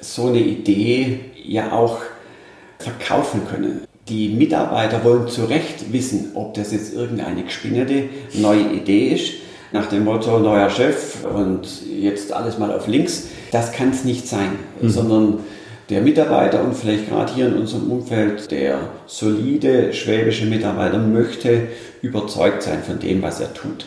so 0.00 0.26
eine 0.26 0.40
Idee 0.40 1.20
ja 1.44 1.72
auch 1.72 1.98
verkaufen 2.78 3.42
können. 3.48 3.82
Die 4.08 4.30
Mitarbeiter 4.30 5.04
wollen 5.04 5.28
zu 5.28 5.44
Recht 5.44 5.92
wissen, 5.92 6.30
ob 6.34 6.54
das 6.54 6.72
jetzt 6.72 6.94
irgendeine 6.94 7.42
gespinnerte 7.42 8.04
neue 8.34 8.72
Idee 8.72 9.08
ist, 9.08 9.34
nach 9.70 9.86
dem 9.86 10.04
Motto 10.04 10.38
neuer 10.38 10.70
Chef 10.70 11.24
und 11.24 11.68
jetzt 11.86 12.32
alles 12.32 12.58
mal 12.58 12.72
auf 12.72 12.86
links. 12.86 13.28
Das 13.52 13.72
kann 13.72 13.90
es 13.90 14.04
nicht 14.04 14.26
sein, 14.26 14.52
mhm. 14.80 14.88
sondern 14.88 15.38
der 15.90 16.02
Mitarbeiter 16.02 16.62
und 16.62 16.74
vielleicht 16.74 17.08
gerade 17.08 17.32
hier 17.32 17.48
in 17.48 17.54
unserem 17.54 17.90
Umfeld 17.90 18.50
der 18.50 18.78
solide 19.06 19.92
schwäbische 19.92 20.44
Mitarbeiter 20.44 20.98
möchte 20.98 21.68
überzeugt 22.02 22.62
sein 22.62 22.82
von 22.82 22.98
dem, 22.98 23.22
was 23.22 23.40
er 23.40 23.54
tut. 23.54 23.86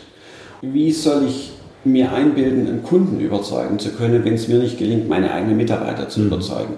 Wie 0.62 0.92
soll 0.92 1.26
ich 1.28 1.52
mir 1.84 2.12
einbilden, 2.12 2.68
einen 2.68 2.84
Kunden 2.84 3.20
überzeugen 3.20 3.80
zu 3.80 3.92
können, 3.92 4.26
wenn 4.26 4.34
es 4.34 4.48
mir 4.48 4.60
nicht 4.60 4.78
gelingt, 4.78 5.10
meine 5.10 5.32
eigenen 5.32 5.58
Mitarbeiter 5.58 6.10
zu 6.10 6.22
mhm. 6.22 6.28
überzeugen? 6.28 6.78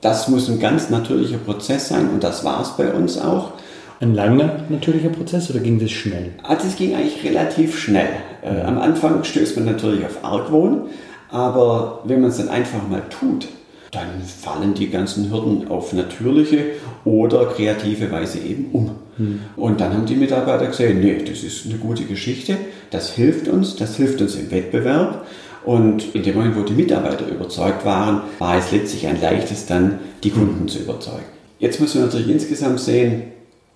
Das 0.00 0.28
muss 0.28 0.48
ein 0.48 0.58
ganz 0.58 0.90
natürlicher 0.90 1.38
Prozess 1.38 1.88
sein 1.88 2.08
und 2.10 2.24
das 2.24 2.44
war 2.44 2.62
es 2.62 2.76
bei 2.76 2.92
uns 2.92 3.18
auch. 3.18 3.52
Ein 4.00 4.14
langer 4.14 4.64
natürlicher 4.68 5.10
Prozess 5.10 5.48
oder 5.48 5.60
ging 5.60 5.78
das 5.78 5.92
schnell? 5.92 6.30
Also 6.42 6.66
es 6.66 6.76
ging 6.76 6.94
eigentlich 6.94 7.22
relativ 7.22 7.78
schnell. 7.78 8.08
Äh, 8.42 8.62
am 8.62 8.78
Anfang 8.78 9.22
stößt 9.22 9.56
man 9.56 9.66
natürlich 9.66 10.04
auf 10.04 10.24
Argwohn, 10.24 10.86
aber 11.30 12.00
wenn 12.04 12.20
man 12.20 12.30
es 12.30 12.38
dann 12.38 12.48
einfach 12.48 12.88
mal 12.88 13.02
tut, 13.10 13.46
dann 13.92 14.22
fallen 14.22 14.72
die 14.72 14.88
ganzen 14.88 15.30
Hürden 15.30 15.68
auf 15.68 15.92
natürliche 15.92 16.64
oder 17.04 17.44
kreative 17.46 18.10
Weise 18.10 18.38
eben 18.38 18.70
um. 18.72 18.90
Hm. 19.18 19.40
Und 19.54 19.80
dann 19.80 19.92
haben 19.92 20.06
die 20.06 20.16
Mitarbeiter 20.16 20.66
gesehen, 20.66 21.00
nee, 21.00 21.22
das 21.22 21.42
ist 21.42 21.66
eine 21.66 21.76
gute 21.76 22.04
Geschichte, 22.04 22.56
das 22.90 23.12
hilft 23.12 23.48
uns, 23.48 23.76
das 23.76 23.96
hilft 23.96 24.22
uns 24.22 24.34
im 24.34 24.50
Wettbewerb. 24.50 25.26
Und 25.64 26.14
in 26.14 26.22
dem 26.22 26.34
Moment, 26.34 26.56
wo 26.56 26.62
die 26.62 26.72
Mitarbeiter 26.72 27.28
überzeugt 27.28 27.84
waren, 27.84 28.22
war 28.38 28.56
es 28.56 28.72
letztlich 28.72 29.06
ein 29.06 29.20
leichtes 29.20 29.66
dann, 29.66 29.98
die 30.24 30.30
Kunden 30.30 30.66
zu 30.68 30.78
überzeugen. 30.78 31.26
Jetzt 31.58 31.78
muss 31.78 31.94
man 31.94 32.04
natürlich 32.04 32.30
insgesamt 32.30 32.80
sehen, 32.80 33.24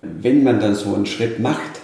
wenn 0.01 0.43
man 0.43 0.59
dann 0.59 0.75
so 0.75 0.95
einen 0.95 1.05
Schritt 1.05 1.39
macht, 1.39 1.79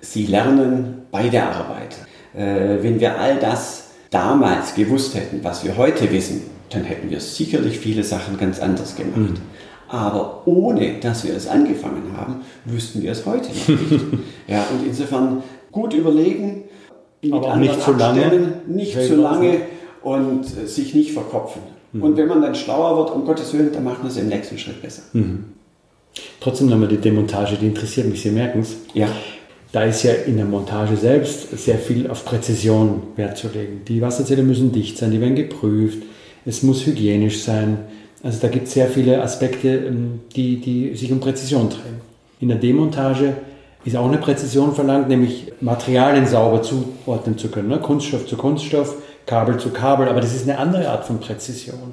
sie 0.00 0.26
lernen 0.26 1.02
bei 1.10 1.28
der 1.28 1.54
Arbeit. 1.54 1.96
Äh, 2.34 2.82
wenn 2.82 2.98
wir 2.98 3.18
all 3.18 3.38
das 3.38 3.90
damals 4.10 4.74
gewusst 4.74 5.14
hätten, 5.14 5.44
was 5.44 5.64
wir 5.64 5.76
heute 5.76 6.10
wissen, 6.10 6.42
dann 6.70 6.84
hätten 6.84 7.10
wir 7.10 7.20
sicherlich 7.20 7.78
viele 7.78 8.04
Sachen 8.04 8.38
ganz 8.38 8.60
anders 8.60 8.96
gemacht. 8.96 9.16
Mhm. 9.16 9.34
Aber 9.88 10.42
ohne, 10.46 10.98
dass 11.00 11.24
wir 11.24 11.34
es 11.34 11.48
angefangen 11.48 12.14
haben, 12.16 12.42
wüssten 12.66 13.02
wir 13.02 13.12
es 13.12 13.24
heute 13.24 13.48
noch 13.48 13.68
nicht. 13.68 14.04
ja, 14.46 14.64
und 14.70 14.86
insofern 14.86 15.42
gut 15.72 15.94
überlegen, 15.94 16.64
mit 17.22 17.32
Aber 17.32 17.56
nicht 17.56 17.80
zu 17.82 17.92
lange. 17.92 18.60
Nicht 18.66 19.00
zu 19.00 19.16
lange 19.16 19.62
und 20.02 20.44
äh, 20.44 20.66
sich 20.66 20.94
nicht 20.94 21.12
verkopfen. 21.12 21.62
Mhm. 21.92 22.02
Und 22.02 22.16
wenn 22.16 22.28
man 22.28 22.42
dann 22.42 22.54
schlauer 22.54 22.98
wird, 22.98 23.10
um 23.16 23.24
Gottes 23.24 23.52
Willen, 23.54 23.72
dann 23.72 23.84
macht 23.84 23.98
man 23.98 24.08
es 24.08 24.16
im 24.18 24.28
nächsten 24.28 24.58
Schritt 24.58 24.82
besser. 24.82 25.02
Mhm. 25.14 25.46
Trotzdem 26.40 26.68
nochmal 26.68 26.88
die 26.88 26.98
Demontage, 26.98 27.56
die 27.56 27.66
interessiert 27.66 28.08
mich, 28.08 28.22
Sie 28.22 28.30
merken 28.30 28.60
es. 28.60 28.76
Ja. 28.94 29.08
Da 29.72 29.84
ist 29.84 30.02
ja 30.02 30.12
in 30.12 30.36
der 30.36 30.46
Montage 30.46 30.96
selbst 30.96 31.56
sehr 31.58 31.78
viel 31.78 32.08
auf 32.08 32.24
Präzision 32.24 33.02
Wert 33.16 33.36
zu 33.36 33.48
legen. 33.48 33.82
Die 33.86 34.00
Wasserzähler 34.00 34.42
müssen 34.42 34.72
dicht 34.72 34.96
sein, 34.96 35.10
die 35.10 35.20
werden 35.20 35.36
geprüft, 35.36 36.02
es 36.48 36.62
muss 36.62 36.86
hygienisch 36.86 37.42
sein. 37.42 37.78
Also 38.22 38.38
da 38.40 38.48
gibt 38.48 38.66
es 38.66 38.74
sehr 38.74 38.88
viele 38.88 39.22
Aspekte, 39.22 39.68
ähm, 39.68 40.20
die, 40.34 40.56
die 40.60 40.96
sich 40.96 41.12
um 41.12 41.20
Präzision 41.20 41.68
drehen. 41.68 42.00
In 42.40 42.48
der 42.48 42.56
Demontage 42.56 43.34
ist 43.84 43.96
auch 43.96 44.08
eine 44.08 44.18
Präzision 44.18 44.74
verlangt, 44.74 45.08
nämlich 45.08 45.52
Materialien 45.60 46.26
sauber 46.26 46.62
zuordnen 46.62 47.36
zu 47.36 47.48
können. 47.48 47.68
Ne? 47.68 47.78
Kunststoff 47.78 48.26
zu 48.26 48.36
Kunststoff, 48.36 48.96
Kabel 49.26 49.58
zu 49.58 49.70
Kabel, 49.70 50.08
aber 50.08 50.20
das 50.20 50.34
ist 50.34 50.48
eine 50.48 50.58
andere 50.58 50.88
Art 50.88 51.04
von 51.04 51.20
Präzision. 51.20 51.92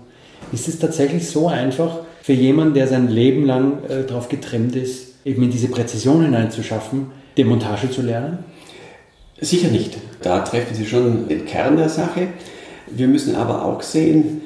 Ist 0.52 0.68
es 0.68 0.80
tatsächlich 0.80 1.30
so 1.30 1.48
einfach 1.48 2.00
für 2.22 2.34
jemanden, 2.34 2.76
der 2.76 2.88
sein 2.88 3.10
Leben 3.10 3.46
lang 3.46 3.84
äh, 3.90 4.04
darauf 4.08 4.30
getrimmt 4.30 4.76
ist, 4.76 5.16
eben 5.26 5.44
in 5.44 5.52
diese 5.52 5.68
Präzision 5.68 6.24
hineinzuschaffen, 6.24 7.08
Demontage 7.38 7.92
zu 7.92 8.02
lernen? 8.02 8.40
Sicher 9.42 9.68
nicht. 9.68 9.98
Da 10.22 10.40
treffen 10.40 10.76
Sie 10.76 10.86
schon 10.86 11.28
den 11.28 11.46
Kern 11.46 11.76
der 11.76 11.90
Sache. 11.90 12.30
Wir 12.88 13.08
müssen 13.08 13.36
aber 13.36 13.66
auch 13.66 13.82
sehen, 13.82 14.42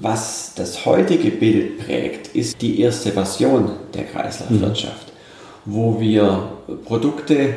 was 0.00 0.52
das 0.54 0.84
heutige 0.84 1.30
Bild 1.30 1.78
prägt, 1.78 2.34
ist 2.34 2.60
die 2.60 2.80
erste 2.80 3.12
Version 3.12 3.70
der 3.94 4.04
Kreislaufwirtschaft, 4.04 5.12
mhm. 5.64 5.72
wo 5.72 6.00
wir 6.00 6.52
Produkte 6.84 7.54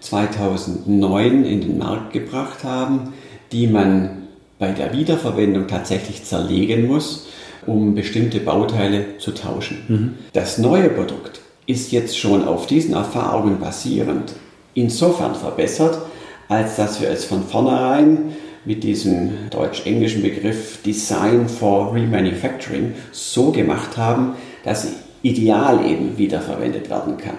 2009 0.00 1.44
in 1.44 1.60
den 1.60 1.78
Markt 1.78 2.12
gebracht 2.12 2.64
haben, 2.64 3.12
die 3.52 3.66
man 3.66 4.28
bei 4.58 4.72
der 4.72 4.92
Wiederverwendung 4.92 5.68
tatsächlich 5.68 6.24
zerlegen 6.24 6.86
muss, 6.86 7.28
um 7.66 7.94
bestimmte 7.94 8.40
Bauteile 8.40 9.18
zu 9.18 9.32
tauschen. 9.32 9.84
Mhm. 9.88 10.14
Das 10.32 10.58
neue 10.58 10.88
Produkt 10.88 11.40
ist 11.66 11.92
jetzt 11.92 12.18
schon 12.18 12.46
auf 12.46 12.66
diesen 12.66 12.94
Erfahrungen 12.94 13.60
basierend 13.60 14.34
insofern 14.74 15.34
verbessert, 15.34 15.98
als 16.48 16.76
dass 16.76 17.00
wir 17.00 17.10
es 17.10 17.24
von 17.24 17.44
vornherein 17.44 18.36
mit 18.64 18.84
diesem 18.84 19.30
deutsch-englischen 19.50 20.22
Begriff 20.22 20.82
Design 20.82 21.48
for 21.48 21.94
Remanufacturing 21.94 22.94
so 23.12 23.52
gemacht 23.52 23.96
haben, 23.96 24.34
dass 24.64 24.82
sie 24.82 24.88
ideal 25.22 25.84
eben 25.86 26.18
wiederverwendet 26.18 26.90
werden 26.90 27.16
kann. 27.16 27.38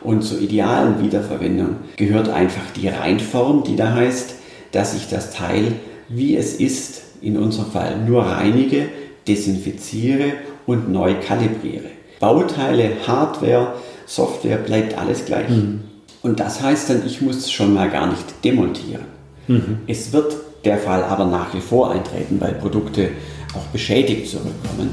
Und 0.00 0.22
zur 0.22 0.40
idealen 0.40 1.02
Wiederverwendung 1.02 1.76
gehört 1.96 2.28
einfach 2.28 2.70
die 2.76 2.88
Reinform, 2.88 3.64
die 3.64 3.76
da 3.76 3.94
heißt, 3.94 4.36
dass 4.72 4.94
ich 4.94 5.08
das 5.08 5.32
Teil, 5.32 5.72
wie 6.08 6.36
es 6.36 6.54
ist, 6.54 7.02
in 7.20 7.36
unserem 7.36 7.70
Fall 7.70 7.98
nur 8.06 8.22
reinige, 8.22 8.88
desinfiziere 9.26 10.34
und 10.66 10.92
neu 10.92 11.14
kalibriere. 11.20 11.90
Bauteile, 12.20 12.92
Hardware, 13.06 13.74
Software 14.06 14.58
bleibt 14.58 14.96
alles 14.96 15.24
gleich. 15.24 15.48
Mhm. 15.48 15.80
Und 16.22 16.40
das 16.40 16.62
heißt 16.62 16.90
dann, 16.90 17.02
ich 17.06 17.20
muss 17.20 17.36
es 17.36 17.52
schon 17.52 17.74
mal 17.74 17.90
gar 17.90 18.06
nicht 18.06 18.44
demontieren. 18.44 19.04
Mhm. 19.46 19.78
Es 19.86 20.12
wird 20.12 20.36
der 20.68 20.78
Fall 20.78 21.02
aber 21.02 21.24
nach 21.24 21.54
wie 21.54 21.60
vor 21.60 21.90
eintreten, 21.92 22.38
weil 22.40 22.52
Produkte 22.52 23.08
auch 23.54 23.64
beschädigt 23.72 24.30
zurückkommen. 24.30 24.90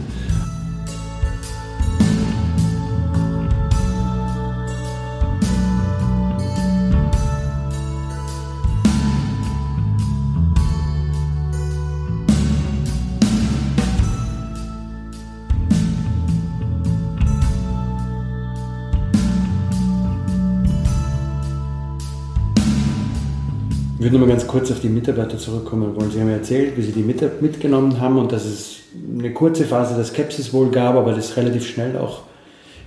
Würde 24.06 24.18
nur 24.18 24.28
mal 24.28 24.34
ganz 24.34 24.46
kurz 24.46 24.72
auf 24.72 24.80
die 24.80 24.90
Mitarbeiter 24.90 25.40
zurückkommen 25.40 25.96
wollen. 25.96 26.12
Sie 26.12 26.22
haben 26.22 26.30
ja 26.30 26.36
erzählt, 26.36 26.78
wie 26.78 26.84
Sie 26.84 26.92
die 26.92 27.02
mit, 27.02 27.42
mitgenommen 27.42 28.00
haben 28.00 28.20
und 28.20 28.32
dass 28.32 28.46
es 28.46 28.76
eine 29.18 29.34
kurze 29.34 29.66
Phase 29.66 29.96
der 29.96 30.06
Skepsis 30.06 30.54
wohl 30.54 30.70
gab, 30.70 30.96
aber 30.96 31.14
das 31.14 31.36
relativ 31.36 31.68
schnell 31.68 31.98
auch 31.98 32.22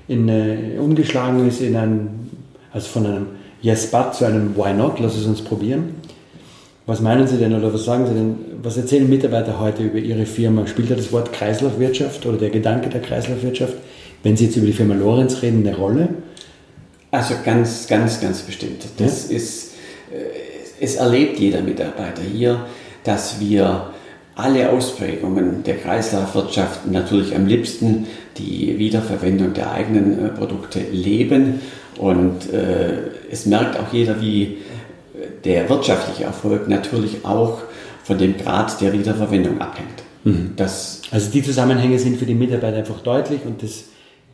in, 0.06 0.28
äh, 0.28 0.78
umgeschlagen 0.78 1.46
ist 1.48 1.60
in 1.60 1.74
ein, 1.74 2.30
also 2.72 2.88
von 2.88 3.04
einem 3.04 3.26
Yes 3.60 3.88
but 3.90 4.14
zu 4.14 4.26
einem 4.26 4.56
Why 4.56 4.72
not, 4.72 5.00
lass 5.00 5.16
es 5.16 5.26
uns 5.26 5.42
probieren. 5.42 5.96
Was 6.86 7.00
meinen 7.00 7.26
Sie 7.26 7.36
denn 7.36 7.52
oder 7.52 7.74
was 7.74 7.84
sagen 7.84 8.06
Sie 8.06 8.14
denn, 8.14 8.36
was 8.62 8.76
erzählen 8.76 9.08
Mitarbeiter 9.08 9.58
heute 9.58 9.82
über 9.82 9.98
Ihre 9.98 10.24
Firma? 10.24 10.68
Spielt 10.68 10.90
da 10.90 10.94
das 10.94 11.12
Wort 11.12 11.32
Kreislaufwirtschaft 11.32 12.24
oder 12.26 12.38
der 12.38 12.50
Gedanke 12.50 12.90
der 12.90 13.02
Kreislaufwirtschaft, 13.02 13.74
wenn 14.22 14.36
Sie 14.36 14.44
jetzt 14.44 14.56
über 14.56 14.66
die 14.66 14.72
Firma 14.72 14.94
Lorenz 14.94 15.42
reden, 15.42 15.66
eine 15.66 15.76
Rolle? 15.76 16.10
Also 17.10 17.34
ganz, 17.44 17.88
ganz, 17.88 18.20
ganz 18.20 18.42
bestimmt. 18.42 18.84
Das 18.98 19.30
ja? 19.30 19.36
ist, 19.36 19.72
äh, 20.12 20.47
es 20.80 20.96
erlebt 20.96 21.38
jeder 21.38 21.60
Mitarbeiter 21.60 22.22
hier, 22.22 22.66
dass 23.04 23.40
wir 23.40 23.90
alle 24.34 24.70
Ausprägungen 24.70 25.64
der 25.64 25.78
Kreislaufwirtschaft 25.78 26.86
natürlich 26.86 27.34
am 27.34 27.46
liebsten 27.46 28.06
die 28.36 28.78
Wiederverwendung 28.78 29.52
der 29.52 29.72
eigenen 29.72 30.26
äh, 30.26 30.28
Produkte 30.28 30.78
leben. 30.78 31.60
Und 31.96 32.52
äh, 32.52 33.08
es 33.30 33.46
merkt 33.46 33.78
auch 33.80 33.92
jeder, 33.92 34.20
wie 34.20 34.44
äh, 34.44 34.56
der 35.44 35.68
wirtschaftliche 35.68 36.24
Erfolg 36.24 36.68
natürlich 36.68 37.24
auch 37.24 37.62
von 38.04 38.16
dem 38.16 38.36
Grad 38.36 38.80
der 38.80 38.92
Wiederverwendung 38.92 39.60
abhängt. 39.60 40.02
Mhm. 40.22 40.54
Also 40.56 41.30
die 41.32 41.42
Zusammenhänge 41.42 41.98
sind 41.98 42.18
für 42.18 42.26
die 42.26 42.34
Mitarbeiter 42.34 42.78
einfach 42.78 43.00
deutlich 43.00 43.40
und 43.44 43.62
das 43.62 43.86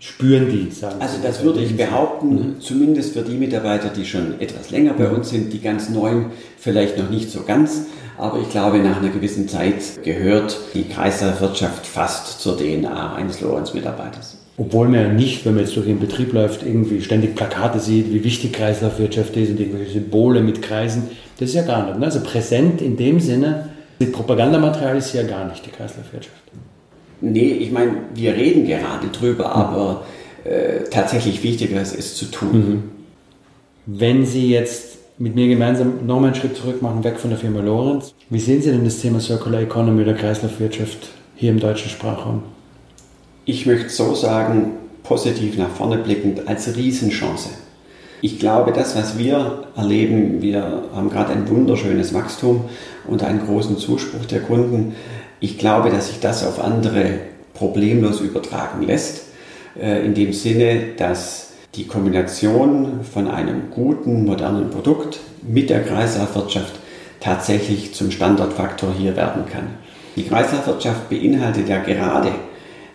spüren 0.04 0.50
die, 0.50 0.70
sagen 0.70 0.96
Also 1.00 1.16
das 1.22 1.42
würde 1.42 1.60
ich 1.60 1.76
behaupten, 1.76 2.34
mhm. 2.34 2.60
zumindest 2.60 3.14
für 3.14 3.22
die 3.22 3.36
Mitarbeiter, 3.36 3.88
die 3.88 4.04
schon 4.04 4.38
etwas 4.38 4.70
länger 4.70 4.92
bei 4.92 5.08
uns 5.08 5.30
sind, 5.30 5.52
die 5.52 5.60
ganz 5.60 5.88
neuen 5.88 6.26
vielleicht 6.58 6.98
noch 6.98 7.08
nicht 7.08 7.30
so 7.30 7.42
ganz. 7.42 7.86
Aber 8.18 8.38
ich 8.38 8.50
glaube, 8.50 8.78
nach 8.78 8.98
einer 8.98 9.08
gewissen 9.08 9.48
Zeit 9.48 10.02
gehört 10.04 10.58
die 10.74 10.84
Kreislaufwirtschaft 10.84 11.86
fast 11.86 12.40
zur 12.40 12.56
DNA 12.56 13.14
eines 13.14 13.40
Lorenz-Mitarbeiters. 13.40 14.36
Obwohl 14.56 14.88
man 14.88 15.00
ja 15.00 15.08
nicht, 15.08 15.44
wenn 15.44 15.54
man 15.54 15.64
jetzt 15.64 15.74
durch 15.74 15.86
den 15.86 15.98
Betrieb 15.98 16.32
läuft, 16.32 16.62
irgendwie 16.62 17.00
ständig 17.00 17.34
Plakate 17.34 17.80
sieht, 17.80 18.12
wie 18.12 18.22
wichtig 18.22 18.52
Kreislaufwirtschaft 18.52 19.36
ist 19.36 19.50
und 19.50 19.58
irgendwelche 19.58 19.92
Symbole 19.94 20.42
mit 20.42 20.62
Kreisen. 20.62 21.08
Das 21.40 21.48
ist 21.48 21.54
ja 21.56 21.62
gar 21.62 21.86
nicht. 21.86 21.98
Ne? 21.98 22.04
Also 22.04 22.20
präsent 22.20 22.80
in 22.80 22.96
dem 22.96 23.18
Sinne, 23.18 23.70
mit 23.98 24.12
Propagandamaterial 24.12 24.98
ist 24.98 25.12
ja 25.14 25.22
gar 25.24 25.48
nicht 25.48 25.66
die 25.66 25.70
Kreislaufwirtschaft. 25.70 26.43
Nee, 27.32 27.52
ich 27.52 27.72
meine, 27.72 27.92
wir 28.14 28.34
reden 28.34 28.66
gerade 28.66 29.08
drüber, 29.08 29.48
mhm. 29.48 29.52
aber 29.52 30.04
äh, 30.44 30.84
tatsächlich 30.90 31.42
wichtiger 31.42 31.80
ist 31.80 31.98
es 31.98 32.16
zu 32.16 32.26
tun. 32.26 32.52
Mhm. 32.52 32.82
Wenn 33.87 34.24
Sie 34.26 34.50
jetzt 34.50 34.98
mit 35.18 35.34
mir 35.34 35.48
gemeinsam 35.48 36.06
nochmal 36.06 36.32
einen 36.32 36.34
Schritt 36.34 36.56
zurück 36.56 36.82
machen, 36.82 37.04
weg 37.04 37.18
von 37.18 37.30
der 37.30 37.38
Firma 37.38 37.60
Lorenz, 37.60 38.14
wie 38.30 38.40
sehen 38.40 38.62
Sie 38.62 38.70
denn 38.70 38.84
das 38.84 39.00
Thema 39.00 39.20
Circular 39.20 39.60
Economy 39.60 40.02
oder 40.02 40.14
Kreislaufwirtschaft 40.14 41.10
hier 41.37 41.50
im 41.50 41.60
deutschen 41.60 41.90
Sprachraum? 41.90 42.42
Ich 43.44 43.66
möchte 43.66 43.90
so 43.90 44.14
sagen, 44.14 44.72
positiv 45.02 45.56
nach 45.58 45.68
vorne 45.68 45.98
blickend, 45.98 46.48
als 46.48 46.76
Riesenchance. 46.76 47.50
Ich 48.22 48.38
glaube, 48.38 48.72
das, 48.72 48.96
was 48.96 49.18
wir 49.18 49.64
erleben, 49.76 50.40
wir 50.40 50.84
haben 50.94 51.10
gerade 51.10 51.32
ein 51.32 51.48
wunderschönes 51.48 52.14
Wachstum 52.14 52.64
und 53.06 53.22
einen 53.22 53.44
großen 53.44 53.76
Zuspruch 53.76 54.24
der 54.24 54.40
Kunden. 54.40 54.94
Ich 55.44 55.59
glaube, 55.59 55.90
dass 55.90 56.09
sich 56.09 56.20
das 56.20 56.42
auf 56.42 56.59
andere 56.59 57.18
problemlos 57.52 58.22
übertragen 58.22 58.87
lässt, 58.87 59.26
äh, 59.78 60.02
in 60.02 60.14
dem 60.14 60.33
Sinne, 60.33 60.94
dass 60.96 61.52
die 61.74 61.87
Kombination 61.87 63.00
von 63.04 63.28
einem 63.28 63.70
guten, 63.70 64.24
modernen 64.24 64.70
Produkt 64.70 65.20
mit 65.42 65.68
der 65.68 65.83
Kreislaufwirtschaft 65.83 66.72
tatsächlich 67.20 67.92
zum 67.92 68.11
Standardfaktor 68.11 68.94
hier 68.98 69.16
werden 69.16 69.44
kann. 69.44 69.66
Die 70.16 70.24
Kreislaufwirtschaft 70.24 71.11
beinhaltet 71.11 71.68
ja 71.68 71.83
gerade, 71.83 72.33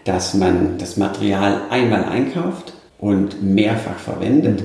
dass 0.05 0.33
man 0.33 0.79
das 0.79 0.97
Material 0.97 1.61
einmal 1.69 2.03
einkauft 2.05 2.73
und 2.97 3.43
mehrfach 3.43 3.99
verwendet. 3.99 4.63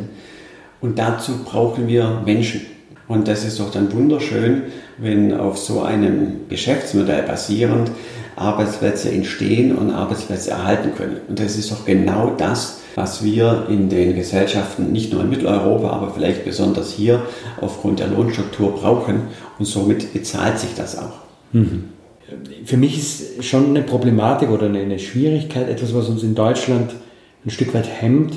Und 0.80 0.98
dazu 0.98 1.44
brauchen 1.44 1.86
wir 1.86 2.22
Menschen. 2.24 2.62
Und 3.06 3.28
das 3.28 3.44
ist 3.44 3.60
doch 3.60 3.70
dann 3.70 3.92
wunderschön, 3.92 4.62
wenn 4.98 5.34
auf 5.34 5.58
so 5.58 5.82
einem 5.82 6.48
Geschäftsmodell 6.48 7.22
basierend 7.22 7.90
Arbeitsplätze 8.36 9.10
entstehen 9.10 9.76
und 9.76 9.90
Arbeitsplätze 9.90 10.50
erhalten 10.50 10.92
können. 10.96 11.18
Und 11.28 11.38
das 11.38 11.56
ist 11.56 11.70
doch 11.70 11.84
genau 11.84 12.32
das, 12.36 12.80
was 12.94 13.22
wir 13.22 13.66
in 13.68 13.88
den 13.88 14.14
Gesellschaften 14.14 14.92
nicht 14.92 15.12
nur 15.12 15.22
in 15.22 15.30
Mitteleuropa, 15.30 15.90
aber 15.90 16.12
vielleicht 16.12 16.44
besonders 16.44 16.92
hier 16.92 17.22
aufgrund 17.60 18.00
der 18.00 18.08
Lohnstruktur 18.08 18.74
brauchen. 18.74 19.22
Und 19.58 19.66
somit 19.66 20.12
bezahlt 20.12 20.58
sich 20.58 20.74
das 20.74 20.98
auch. 20.98 21.12
Mhm. 21.52 21.84
Für 22.64 22.76
mich 22.76 22.98
ist 22.98 23.44
schon 23.44 23.66
eine 23.66 23.82
Problematik 23.82 24.50
oder 24.50 24.66
eine 24.66 24.98
Schwierigkeit, 24.98 25.68
etwas, 25.68 25.94
was 25.94 26.08
uns 26.08 26.22
in 26.22 26.34
Deutschland 26.34 26.94
ein 27.44 27.50
Stück 27.50 27.74
weit 27.74 27.86
hemmt, 27.86 28.34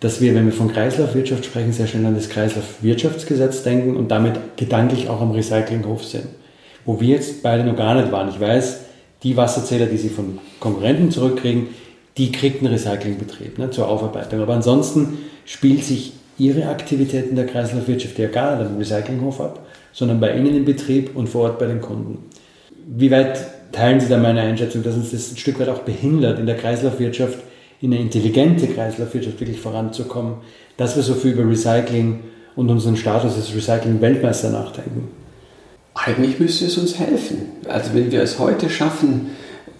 dass 0.00 0.20
wir, 0.20 0.34
wenn 0.34 0.46
wir 0.46 0.52
von 0.52 0.72
Kreislaufwirtschaft 0.72 1.44
sprechen, 1.44 1.72
sehr 1.72 1.86
schnell 1.86 2.06
an 2.06 2.14
das 2.14 2.28
Kreislaufwirtschaftsgesetz 2.28 3.62
denken 3.62 3.96
und 3.96 4.10
damit 4.10 4.56
gedanklich 4.56 5.08
auch 5.08 5.20
am 5.20 5.32
Recyclinghof 5.32 6.04
sind. 6.04 6.26
Wo 6.84 7.00
wir 7.00 7.08
jetzt 7.16 7.42
beide 7.42 7.64
noch 7.64 7.76
gar 7.76 7.94
nicht 7.94 8.12
waren. 8.12 8.28
Ich 8.28 8.40
weiß, 8.40 8.80
die 9.22 9.36
Wasserzähler, 9.36 9.86
die 9.86 9.96
sie 9.96 10.08
von 10.08 10.38
Konkurrenten 10.60 11.10
zurückkriegen, 11.10 11.68
die 12.16 12.32
kriegt 12.32 12.62
einen 12.62 12.72
Recyclingbetrieb 12.72 13.58
ne, 13.58 13.70
zur 13.70 13.88
Aufarbeitung. 13.88 14.40
Aber 14.40 14.54
ansonsten 14.54 15.18
spielt 15.44 15.84
sich 15.84 16.12
ihre 16.38 16.68
Aktivität 16.68 17.28
in 17.30 17.36
der 17.36 17.46
Kreislaufwirtschaft 17.46 18.18
ja 18.18 18.28
gar 18.28 18.56
nicht 18.56 18.70
am 18.70 18.76
Recyclinghof 18.76 19.40
ab, 19.40 19.66
sondern 19.92 20.20
bei 20.20 20.36
Ihnen 20.36 20.54
im 20.54 20.64
Betrieb 20.64 21.16
und 21.16 21.28
vor 21.28 21.44
Ort 21.44 21.58
bei 21.58 21.66
den 21.66 21.80
Kunden. 21.80 22.18
Wie 22.86 23.10
weit 23.10 23.72
teilen 23.72 24.00
Sie 24.00 24.08
da 24.08 24.16
meine 24.18 24.40
Einschätzung, 24.40 24.82
dass 24.82 24.94
uns 24.94 25.10
das 25.10 25.32
ein 25.32 25.36
Stück 25.36 25.58
weit 25.58 25.68
auch 25.68 25.80
behindert, 25.80 26.38
in 26.38 26.46
der 26.46 26.56
Kreislaufwirtschaft, 26.56 27.38
in 27.80 27.92
eine 27.92 28.02
intelligente 28.02 28.66
Kreislaufwirtschaft 28.66 29.40
wirklich 29.40 29.60
voranzukommen, 29.60 30.36
dass 30.76 30.96
wir 30.96 31.02
so 31.02 31.14
viel 31.14 31.32
über 31.32 31.48
Recycling 31.48 32.20
und 32.56 32.70
unseren 32.70 32.96
Status 32.96 33.36
als 33.36 33.54
Recycling-Weltmeister 33.54 34.50
nachdenken? 34.50 35.08
Eigentlich 35.94 36.38
müsste 36.38 36.66
es 36.66 36.78
uns 36.78 36.98
helfen. 36.98 37.38
Also 37.68 37.94
wenn 37.94 38.10
wir 38.10 38.22
es 38.22 38.38
heute 38.38 38.70
schaffen, 38.70 39.30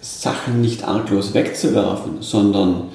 Sachen 0.01 0.61
nicht 0.61 0.87
arglos 0.87 1.33
wegzuwerfen, 1.33 2.21
sondern 2.21 2.89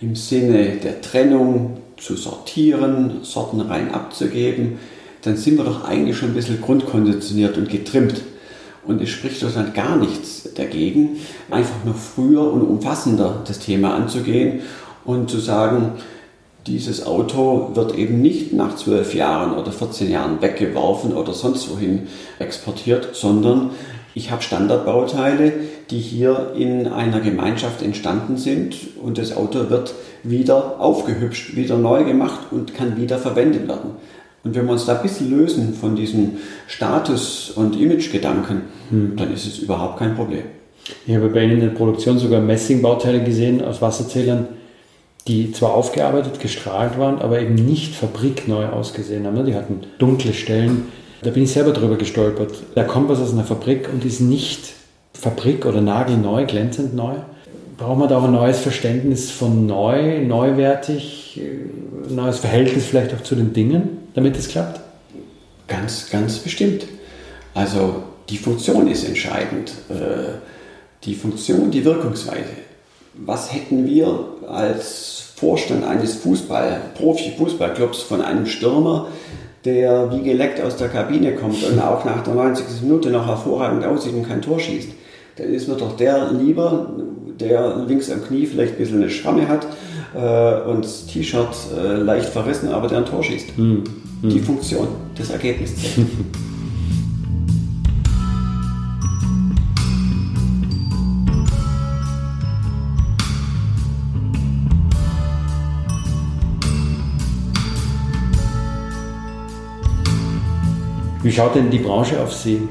im 0.00 0.14
Sinne 0.16 0.76
der 0.76 1.00
Trennung 1.00 1.78
zu 1.96 2.16
sortieren, 2.16 3.20
sortenrein 3.22 3.92
abzugeben, 3.92 4.78
dann 5.22 5.36
sind 5.36 5.58
wir 5.58 5.64
doch 5.64 5.84
eigentlich 5.84 6.16
schon 6.16 6.30
ein 6.30 6.34
bisschen 6.34 6.60
grundkonditioniert 6.60 7.58
und 7.58 7.68
getrimmt. 7.68 8.22
Und 8.86 9.02
es 9.02 9.10
spricht 9.10 9.42
dann 9.42 9.72
gar 9.74 9.96
nichts 9.96 10.48
dagegen, 10.54 11.18
einfach 11.50 11.84
nur 11.84 11.94
früher 11.94 12.50
und 12.50 12.62
umfassender 12.62 13.42
das 13.46 13.58
Thema 13.58 13.94
anzugehen 13.94 14.60
und 15.04 15.30
zu 15.30 15.38
sagen, 15.38 15.92
dieses 16.66 17.06
Auto 17.06 17.70
wird 17.74 17.96
eben 17.96 18.20
nicht 18.20 18.52
nach 18.52 18.76
zwölf 18.76 19.14
Jahren 19.14 19.54
oder 19.54 19.72
14 19.72 20.10
Jahren 20.10 20.42
weggeworfen 20.42 21.14
oder 21.14 21.32
sonst 21.32 21.70
wohin 21.70 22.08
exportiert, 22.38 23.10
sondern 23.12 23.70
ich 24.14 24.30
habe 24.30 24.42
Standardbauteile, 24.42 25.52
die 25.90 26.00
hier 26.00 26.52
in 26.56 26.88
einer 26.88 27.20
Gemeinschaft 27.20 27.82
entstanden 27.82 28.36
sind 28.36 28.76
und 29.02 29.18
das 29.18 29.36
Auto 29.36 29.70
wird 29.70 29.94
wieder 30.22 30.80
aufgehübscht, 30.80 31.56
wieder 31.56 31.78
neu 31.78 32.04
gemacht 32.04 32.40
und 32.50 32.74
kann 32.74 32.96
wieder 32.96 33.18
verwendet 33.18 33.68
werden. 33.68 33.92
Und 34.42 34.54
wenn 34.54 34.66
wir 34.66 34.72
uns 34.72 34.86
da 34.86 34.96
ein 34.96 35.02
bisschen 35.02 35.30
lösen 35.30 35.74
von 35.74 35.96
diesem 35.96 36.38
Status- 36.66 37.50
und 37.54 37.78
Imagegedanken, 37.78 38.62
hm. 38.88 39.16
dann 39.16 39.32
ist 39.32 39.46
es 39.46 39.58
überhaupt 39.58 39.98
kein 39.98 40.14
Problem. 40.14 40.44
Ich 41.06 41.14
habe 41.14 41.28
bei 41.28 41.44
Ihnen 41.44 41.54
in 41.54 41.60
der 41.60 41.68
Produktion 41.68 42.18
sogar 42.18 42.40
Messingbauteile 42.40 43.22
gesehen 43.22 43.62
aus 43.62 43.82
Wasserzählern, 43.82 44.48
die 45.28 45.52
zwar 45.52 45.74
aufgearbeitet, 45.74 46.40
gestrahlt 46.40 46.98
waren, 46.98 47.18
aber 47.18 47.40
eben 47.40 47.54
nicht 47.54 47.94
fabrikneu 47.94 48.66
ausgesehen 48.66 49.26
haben. 49.26 49.44
Die 49.44 49.54
hatten 49.54 49.80
dunkle 49.98 50.32
Stellen. 50.32 50.88
Da 51.22 51.30
bin 51.30 51.42
ich 51.42 51.52
selber 51.52 51.72
drüber 51.72 51.96
gestolpert. 51.96 52.52
Da 52.74 52.84
kommt 52.84 53.10
was 53.10 53.20
aus 53.20 53.32
einer 53.32 53.44
Fabrik 53.44 53.90
und 53.92 54.04
ist 54.06 54.20
nicht 54.20 54.72
Fabrik 55.12 55.66
oder 55.66 55.82
nagelneu, 55.82 56.46
glänzend 56.46 56.94
neu. 56.94 57.14
Braucht 57.80 57.98
man 57.98 58.08
da 58.08 58.18
auch 58.18 58.24
ein 58.24 58.32
neues 58.32 58.60
Verständnis 58.60 59.30
von 59.30 59.66
neu, 59.66 60.20
neuwertig, 60.20 61.40
ein 62.08 62.14
neues 62.14 62.38
Verhältnis 62.38 62.84
vielleicht 62.84 63.14
auch 63.14 63.22
zu 63.22 63.34
den 63.34 63.52
Dingen? 63.52 64.00
damit 64.14 64.36
es 64.36 64.48
klappt? 64.48 64.80
Ganz, 65.68 66.10
ganz 66.10 66.38
bestimmt. 66.38 66.86
Also 67.54 68.02
die 68.28 68.36
Funktion 68.36 68.88
ist 68.88 69.04
entscheidend. 69.04 69.72
Äh, 69.88 70.38
die 71.04 71.14
Funktion, 71.14 71.70
die 71.70 71.84
Wirkungsweise. 71.84 72.50
Was 73.14 73.52
hätten 73.52 73.86
wir 73.86 74.26
als 74.48 75.32
Vorstand 75.36 75.84
eines 75.84 76.16
Fußball, 76.16 76.80
Profi-Fußballclubs 76.94 78.02
von 78.02 78.20
einem 78.20 78.46
Stürmer, 78.46 79.08
der 79.64 80.12
wie 80.12 80.22
geleckt 80.22 80.60
aus 80.60 80.76
der 80.76 80.88
Kabine 80.88 81.34
kommt 81.34 81.62
und 81.64 81.78
auch 81.80 82.04
nach 82.04 82.22
der 82.22 82.34
90. 82.34 82.82
Minute 82.82 83.10
noch 83.10 83.26
hervorragend 83.26 83.84
aussieht 83.84 84.14
und 84.14 84.28
kein 84.28 84.42
Tor 84.42 84.60
schießt? 84.60 84.90
Dann 85.36 85.48
ist 85.48 85.68
mir 85.68 85.76
doch 85.76 85.96
der 85.96 86.30
lieber, 86.32 86.92
der 87.40 87.84
links 87.86 88.10
am 88.10 88.22
Knie 88.22 88.46
vielleicht 88.46 88.74
ein 88.74 88.78
bisschen 88.78 88.98
eine 88.98 89.10
Schramme 89.10 89.48
hat 89.48 89.66
äh, 90.14 90.68
und 90.68 90.84
das 90.84 91.06
T-Shirt 91.06 91.48
äh, 91.76 91.94
leicht 91.96 92.28
verrissen, 92.28 92.68
aber 92.68 92.88
der 92.88 92.98
ein 92.98 93.06
Tor 93.06 93.22
schießt. 93.22 93.56
Hm. 93.56 93.84
Hm. 94.22 94.30
Die 94.30 94.40
Funktion, 94.40 94.88
das 95.16 95.30
Ergebnis. 95.30 95.74
Wie 111.22 111.30
schaut 111.30 111.54
denn 111.54 111.70
die 111.70 111.78
Branche 111.78 112.18
auf 112.20 112.32
Sie? 112.32 112.66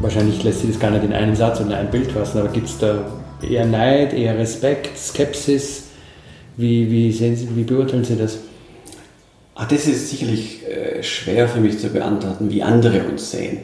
Wahrscheinlich 0.00 0.42
lässt 0.42 0.60
sich 0.60 0.70
das 0.70 0.80
gar 0.80 0.90
nicht 0.90 1.04
in 1.04 1.12
einem 1.12 1.36
Satz 1.36 1.60
oder 1.60 1.68
in 1.68 1.86
ein 1.86 1.90
Bild 1.90 2.10
fassen, 2.10 2.38
aber 2.38 2.48
gibt 2.48 2.66
es 2.66 2.78
da 2.78 2.98
eher 3.42 3.66
Neid, 3.66 4.12
eher 4.12 4.38
Respekt, 4.38 4.96
Skepsis? 4.98 5.84
Wie, 6.56 6.90
wie, 6.90 7.12
sehen 7.12 7.36
Sie, 7.36 7.48
wie 7.56 7.64
beurteilen 7.64 8.04
Sie 8.04 8.16
das? 8.16 8.38
Ach, 9.54 9.68
das 9.68 9.86
ist 9.86 10.10
sicherlich 10.10 10.66
äh, 10.66 11.02
schwer 11.02 11.48
für 11.48 11.60
mich 11.60 11.78
zu 11.78 11.88
beantworten, 11.88 12.50
wie 12.50 12.62
andere 12.62 13.04
uns 13.04 13.30
sehen. 13.30 13.58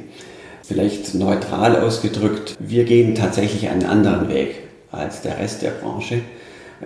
Vielleicht 0.63 1.15
neutral 1.15 1.77
ausgedrückt, 1.77 2.57
wir 2.59 2.85
gehen 2.85 3.15
tatsächlich 3.15 3.69
einen 3.69 3.85
anderen 3.85 4.29
Weg 4.29 4.57
als 4.93 5.23
der 5.23 5.39
Rest 5.39 5.63
der 5.63 5.71
Branche. 5.71 6.21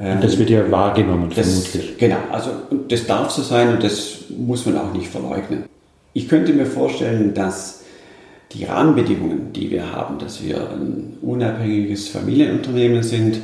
Ähm, 0.01 0.21
das 0.21 0.39
wird 0.39 0.51
ja 0.51 0.71
wahrgenommen, 0.71 1.31
das, 1.35 1.49
vermutlich. 1.49 1.99
Genau, 1.99 2.19
also 2.31 2.51
das 2.89 3.07
darf 3.07 3.31
so 3.31 3.43
sein 3.43 3.71
und 3.71 3.83
das 3.83 4.25
muss 4.37 4.67
man 4.67 4.79
auch 4.79 4.93
nicht 4.93 5.09
verleugnen. 5.09 5.65
Ich 6.13 6.29
könnte 6.29 6.53
mir 6.53 6.67
vorstellen, 6.67 7.35
dass 7.35 7.82
die 8.55 8.65
Rahmenbedingungen, 8.65 9.53
die 9.53 9.71
wir 9.71 9.93
haben, 9.93 10.19
dass 10.19 10.43
wir 10.43 10.71
ein 10.71 11.19
unabhängiges 11.23 12.09
Familienunternehmen 12.09 13.03
sind 13.03 13.39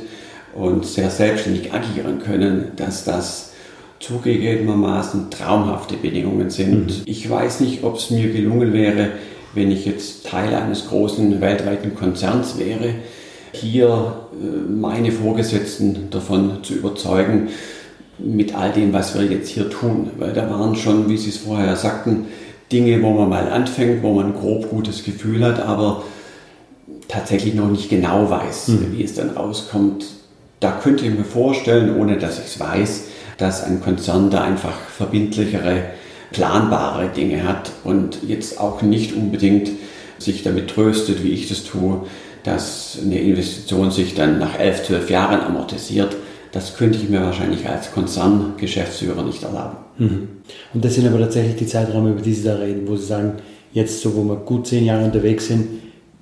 und 0.55 0.85
sehr 0.85 1.09
selbstständig 1.09 1.73
agieren 1.73 2.19
können, 2.19 2.71
dass 2.75 3.05
das 3.05 3.53
zugegebenermaßen 3.99 5.29
traumhafte 5.29 5.95
Bedingungen 5.95 6.49
sind. 6.49 6.85
Mhm. 6.85 7.03
Ich 7.05 7.29
weiß 7.29 7.59
nicht, 7.59 7.83
ob 7.83 7.97
es 7.97 8.09
mir 8.09 8.31
gelungen 8.31 8.73
wäre, 8.73 9.09
wenn 9.53 9.71
ich 9.71 9.85
jetzt 9.85 10.25
Teil 10.27 10.53
eines 10.53 10.87
großen 10.87 11.41
weltweiten 11.41 11.95
Konzerns 11.95 12.57
wäre, 12.57 12.93
hier 13.51 14.27
äh, 14.31 14.71
meine 14.71 15.11
Vorgesetzten 15.11 16.09
davon 16.11 16.63
zu 16.63 16.75
überzeugen, 16.75 17.49
mit 18.19 18.53
all 18.53 18.71
dem, 18.71 18.93
was 18.93 19.17
wir 19.17 19.25
jetzt 19.25 19.49
hier 19.49 19.69
tun. 19.69 20.11
Weil 20.17 20.33
da 20.33 20.49
waren 20.49 20.75
schon, 20.75 21.09
wie 21.09 21.17
Sie 21.17 21.29
es 21.29 21.37
vorher 21.37 21.75
sagten, 21.75 22.27
Dinge, 22.71 23.01
wo 23.01 23.11
man 23.11 23.29
mal 23.29 23.49
anfängt, 23.49 24.03
wo 24.03 24.13
man 24.13 24.27
ein 24.27 24.33
grob 24.33 24.69
gutes 24.69 25.03
Gefühl 25.03 25.43
hat, 25.43 25.59
aber 25.59 26.03
tatsächlich 27.07 27.55
noch 27.55 27.69
nicht 27.69 27.89
genau 27.89 28.29
weiß, 28.29 28.69
mhm. 28.69 28.97
wie 28.97 29.03
es 29.03 29.15
dann 29.15 29.31
rauskommt. 29.31 30.05
Da 30.59 30.71
könnte 30.71 31.05
ich 31.05 31.11
mir 31.11 31.23
vorstellen, 31.23 31.97
ohne 31.97 32.17
dass 32.17 32.39
ich 32.39 32.45
es 32.45 32.59
weiß, 32.59 33.05
dass 33.37 33.63
ein 33.63 33.81
Konzern 33.81 34.29
da 34.29 34.41
einfach 34.41 34.73
verbindlichere, 34.73 35.83
planbare 36.31 37.09
Dinge 37.09 37.47
hat 37.47 37.71
und 37.83 38.19
jetzt 38.27 38.59
auch 38.59 38.81
nicht 38.81 39.13
unbedingt 39.13 39.71
sich 40.19 40.43
damit 40.43 40.69
tröstet, 40.69 41.23
wie 41.23 41.31
ich 41.31 41.47
das 41.47 41.63
tue, 41.63 42.01
dass 42.43 42.99
eine 43.01 43.19
Investition 43.19 43.89
sich 43.91 44.15
dann 44.15 44.37
nach 44.37 44.59
elf, 44.59 44.83
zwölf 44.83 45.09
Jahren 45.09 45.41
amortisiert. 45.41 46.15
Das 46.51 46.75
könnte 46.77 46.97
ich 46.97 47.09
mir 47.09 47.21
wahrscheinlich 47.21 47.67
als 47.67 47.91
Konzerngeschäftsführer 47.91 49.23
nicht 49.23 49.43
erlauben. 49.43 49.77
Mhm. 49.99 50.27
Und 50.73 50.83
das 50.83 50.95
sind 50.95 51.07
aber 51.07 51.19
tatsächlich 51.19 51.57
die 51.57 51.67
Zeiträume, 51.67 52.11
über 52.11 52.21
die 52.21 52.33
Sie 52.33 52.43
da 52.43 52.55
reden, 52.55 52.87
wo 52.87 52.95
Sie 52.95 53.05
sagen, 53.05 53.33
jetzt 53.71 54.01
so, 54.01 54.15
wo 54.15 54.23
wir 54.23 54.37
gut 54.37 54.67
zehn 54.67 54.85
Jahre 54.85 55.05
unterwegs 55.05 55.47
sind, 55.47 55.67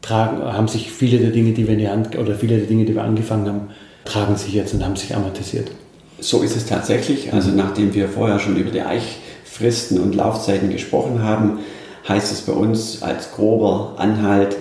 tragen, 0.02 0.42
haben 0.42 0.68
sich 0.68 0.92
viele 0.92 1.20
der 1.20 1.32
Dinge, 1.32 1.54
die 1.54 1.66
wir 1.66 1.74
in 1.74 1.80
die 1.80 1.88
Hand, 1.88 2.18
oder 2.18 2.36
viele 2.36 2.58
der 2.58 2.68
Dinge, 2.68 2.86
die 2.86 2.96
wir 2.96 3.04
angefangen 3.04 3.48
haben, 3.48 3.62
tragen 4.06 4.36
sich 4.36 4.54
jetzt 4.54 4.74
und 4.74 4.84
haben 4.84 4.96
sich 4.96 5.16
amortisiert. 5.16 5.72
So 6.20 6.42
ist 6.42 6.56
es 6.56 6.66
tatsächlich. 6.66 7.32
Also 7.34 7.52
nachdem 7.52 7.94
wir 7.94 8.10
vorher 8.10 8.40
schon 8.40 8.58
über 8.58 8.72
die 8.72 8.82
Eichfristen 8.82 10.00
und 10.00 10.16
Laufzeiten 10.16 10.70
gesprochen 10.70 11.22
haben, 11.22 11.60
heißt 12.08 12.32
es 12.32 12.42
bei 12.42 12.54
uns 12.54 13.02
als 13.04 13.32
grober 13.34 13.96
Anhalt, 13.98 14.58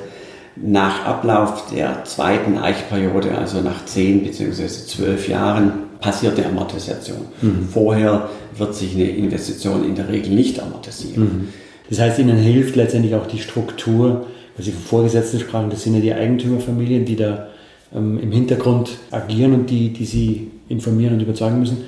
nach 0.57 1.05
Ablauf 1.05 1.70
der 1.70 2.05
zweiten 2.05 2.57
Eichperiode, 2.57 3.37
also 3.37 3.61
nach 3.61 3.85
zehn 3.85 4.22
bzw. 4.22 4.66
zwölf 4.66 5.29
Jahren, 5.29 5.86
passiert 6.01 6.39
die 6.39 6.45
Amortisation. 6.45 7.19
Mhm. 7.43 7.69
Vorher 7.73 8.29
wird 8.57 8.75
sich 8.75 8.95
eine 8.95 9.09
Investition 9.09 9.85
in 9.85 9.95
der 9.95 10.09
Regel 10.09 10.35
nicht 10.35 10.61
amortisieren. 10.61 11.23
Mhm. 11.23 11.49
Das 11.89 12.01
heißt, 12.01 12.19
Ihnen 12.19 12.37
hilft 12.37 12.77
letztendlich 12.77 13.15
auch 13.15 13.27
die 13.27 13.39
Struktur, 13.39 14.27
weil 14.57 14.65
Sie 14.65 14.73
von 14.73 14.83
Vorgesetzten 14.83 15.41
sprachen, 15.41 15.71
das 15.71 15.83
sind 15.83 15.95
ja 15.95 16.01
die 16.01 16.15
Eigentümerfamilien, 16.15 17.05
die 17.05 17.17
da 17.17 17.49
ähm, 17.95 18.19
im 18.19 18.33
Hintergrund 18.33 18.91
agieren 19.11 19.55
und 19.55 19.71
die, 19.71 19.91
die 19.93 20.05
Sie 20.05 20.51
informieren 20.69 21.15
und 21.15 21.21
überzeugen 21.21 21.61
müssen, 21.61 21.85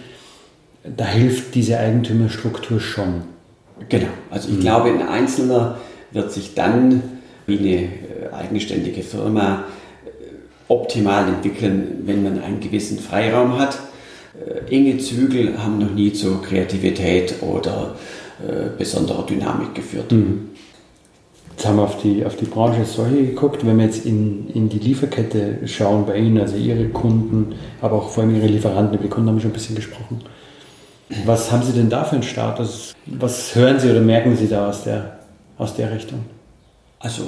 da 0.96 1.04
hilft 1.04 1.54
diese 1.54 1.78
Eigentümerstruktur 1.78 2.80
schon. 2.80 3.22
Genau, 3.88 4.08
also 4.30 4.48
ich 4.48 4.56
mhm. 4.56 4.60
glaube, 4.60 4.88
ein 4.90 5.06
Einzelner 5.06 5.78
wird 6.12 6.32
sich 6.32 6.54
dann 6.54 7.02
wie 7.46 7.58
eine 7.58 7.68
äh, 7.68 7.88
eigenständige 8.32 9.02
Firma 9.02 9.64
äh, 10.04 10.10
optimal 10.68 11.28
entwickeln, 11.28 12.02
wenn 12.04 12.22
man 12.22 12.42
einen 12.42 12.60
gewissen 12.60 12.98
Freiraum 12.98 13.58
hat, 13.58 13.78
enge 14.70 14.98
Zügel 14.98 15.62
haben 15.62 15.78
noch 15.78 15.90
nie 15.90 16.12
zu 16.12 16.38
Kreativität 16.38 17.34
oder 17.42 17.96
äh, 18.46 18.68
besonderer 18.76 19.26
Dynamik 19.26 19.74
geführt. 19.74 20.12
Mhm. 20.12 20.50
Jetzt 21.50 21.66
haben 21.66 21.76
wir 21.76 21.82
auf 21.82 22.00
die, 22.00 22.24
auf 22.24 22.36
die 22.36 22.44
Branche 22.44 22.80
als 22.80 22.94
solche 22.94 23.16
geguckt. 23.16 23.66
Wenn 23.66 23.78
wir 23.78 23.86
jetzt 23.86 24.06
in, 24.06 24.48
in 24.50 24.68
die 24.68 24.78
Lieferkette 24.78 25.58
schauen 25.66 26.06
bei 26.06 26.16
Ihnen, 26.16 26.38
also 26.38 26.56
Ihre 26.56 26.88
Kunden, 26.88 27.56
aber 27.80 27.96
auch 27.96 28.10
vor 28.10 28.22
allem 28.22 28.36
Ihre 28.36 28.46
Lieferanten, 28.46 28.94
über 28.94 29.02
die 29.02 29.10
Kunden 29.10 29.28
haben 29.28 29.36
wir 29.36 29.42
schon 29.42 29.50
ein 29.50 29.54
bisschen 29.54 29.74
gesprochen. 29.74 30.20
Was 31.24 31.50
haben 31.50 31.64
Sie 31.64 31.72
denn 31.72 31.88
da 31.88 32.04
für 32.04 32.14
einen 32.14 32.22
Status? 32.22 32.94
Was 33.06 33.56
hören 33.56 33.80
Sie 33.80 33.90
oder 33.90 34.00
merken 34.00 34.36
Sie 34.36 34.46
da 34.46 34.68
aus 34.68 34.84
der, 34.84 35.18
aus 35.56 35.74
der 35.74 35.92
Richtung? 35.92 36.20
Also 37.00 37.22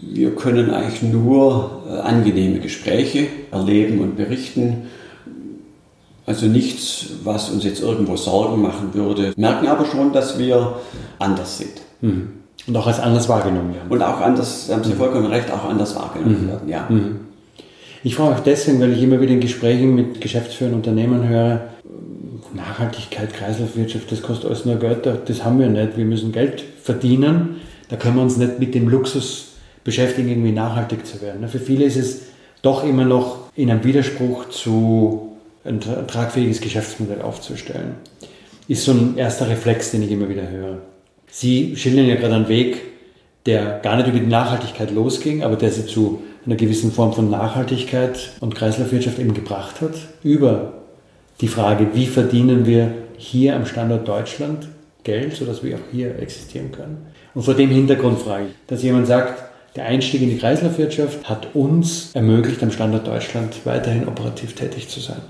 wir 0.00 0.34
können 0.34 0.70
eigentlich 0.70 1.02
nur 1.02 1.82
äh, 1.88 1.98
angenehme 1.98 2.60
Gespräche 2.60 3.26
erleben 3.50 4.00
und 4.00 4.16
berichten. 4.16 4.86
Also 6.26 6.46
nichts, 6.46 7.06
was 7.22 7.50
uns 7.50 7.64
jetzt 7.64 7.80
irgendwo 7.80 8.16
Sorgen 8.16 8.60
machen 8.60 8.92
würde. 8.92 9.32
Merken 9.36 9.68
aber 9.68 9.86
schon, 9.86 10.12
dass 10.12 10.38
wir 10.38 10.74
anders 11.20 11.58
sind. 11.58 11.80
Mhm. 12.00 12.30
Und 12.66 12.76
auch 12.76 12.86
als 12.88 12.98
anders 12.98 13.28
wahrgenommen 13.28 13.74
werden. 13.74 13.88
Und 13.88 14.02
auch 14.02 14.20
anders, 14.20 14.68
haben 14.72 14.82
Sie 14.82 14.92
mhm. 14.92 14.96
vollkommen 14.96 15.26
recht, 15.26 15.50
auch 15.52 15.64
anders 15.64 15.94
wahrgenommen 15.94 16.44
mhm. 16.44 16.48
werden, 16.48 16.68
ja. 16.68 16.86
Mhm. 16.88 17.20
Ich 18.02 18.16
frage 18.16 18.36
auch 18.36 18.40
deswegen, 18.40 18.80
weil 18.80 18.92
ich 18.92 19.02
immer 19.02 19.20
wieder 19.20 19.32
in 19.32 19.40
Gesprächen 19.40 19.94
mit 19.94 20.20
geschäftsführenden 20.20 20.80
Unternehmen 20.80 21.28
höre, 21.28 21.60
Nachhaltigkeit, 22.54 23.32
Kreislaufwirtschaft, 23.34 24.10
das 24.10 24.22
kostet 24.22 24.46
alles 24.46 24.64
nur 24.64 24.76
Geld, 24.76 25.08
das 25.26 25.44
haben 25.44 25.58
wir 25.58 25.68
nicht. 25.68 25.96
Wir 25.96 26.04
müssen 26.04 26.32
Geld 26.32 26.62
verdienen, 26.82 27.56
da 27.88 27.96
können 27.96 28.16
wir 28.16 28.22
uns 28.22 28.36
nicht 28.36 28.58
mit 28.58 28.74
dem 28.74 28.88
Luxus 28.88 29.52
beschäftigen, 29.84 30.28
irgendwie 30.28 30.52
nachhaltig 30.52 31.06
zu 31.06 31.20
werden. 31.20 31.46
Für 31.48 31.58
viele 31.58 31.84
ist 31.84 31.96
es 31.96 32.22
doch 32.62 32.84
immer 32.84 33.04
noch 33.04 33.38
in 33.54 33.70
einem 33.70 33.84
Widerspruch 33.84 34.48
zu 34.48 35.35
ein 35.66 35.80
tragfähiges 35.80 36.60
Geschäftsmodell 36.60 37.22
aufzustellen. 37.22 37.94
Ist 38.68 38.84
so 38.84 38.92
ein 38.92 39.16
erster 39.16 39.48
Reflex, 39.48 39.90
den 39.90 40.02
ich 40.02 40.10
immer 40.10 40.28
wieder 40.28 40.48
höre. 40.48 40.78
Sie 41.30 41.76
schildern 41.76 42.06
ja 42.06 42.16
gerade 42.16 42.34
einen 42.34 42.48
Weg, 42.48 42.82
der 43.46 43.78
gar 43.80 43.96
nicht 43.96 44.08
über 44.08 44.18
die 44.18 44.26
Nachhaltigkeit 44.26 44.90
losging, 44.90 45.42
aber 45.42 45.56
der 45.56 45.70
sie 45.70 45.86
zu 45.86 46.22
einer 46.44 46.56
gewissen 46.56 46.92
Form 46.92 47.12
von 47.12 47.30
Nachhaltigkeit 47.30 48.32
und 48.40 48.54
Kreislaufwirtschaft 48.54 49.18
eben 49.18 49.34
gebracht 49.34 49.80
hat, 49.80 49.94
über 50.22 50.74
die 51.40 51.48
Frage, 51.48 51.88
wie 51.94 52.06
verdienen 52.06 52.66
wir 52.66 52.92
hier 53.16 53.56
am 53.56 53.66
Standort 53.66 54.06
Deutschland 54.08 54.68
Geld, 55.04 55.36
sodass 55.36 55.62
wir 55.62 55.76
auch 55.76 55.92
hier 55.92 56.18
existieren 56.18 56.72
können. 56.72 57.06
Und 57.34 57.42
vor 57.42 57.54
dem 57.54 57.70
Hintergrund 57.70 58.18
frage 58.18 58.46
ich, 58.46 58.54
dass 58.66 58.82
jemand 58.82 59.06
sagt, 59.06 59.42
der 59.76 59.84
Einstieg 59.84 60.22
in 60.22 60.30
die 60.30 60.38
Kreislaufwirtschaft 60.38 61.28
hat 61.28 61.54
uns 61.54 62.10
ermöglicht, 62.14 62.62
am 62.62 62.70
Standort 62.70 63.06
Deutschland 63.06 63.54
weiterhin 63.64 64.08
operativ 64.08 64.54
tätig 64.54 64.88
zu 64.88 65.00
sein. 65.00 65.20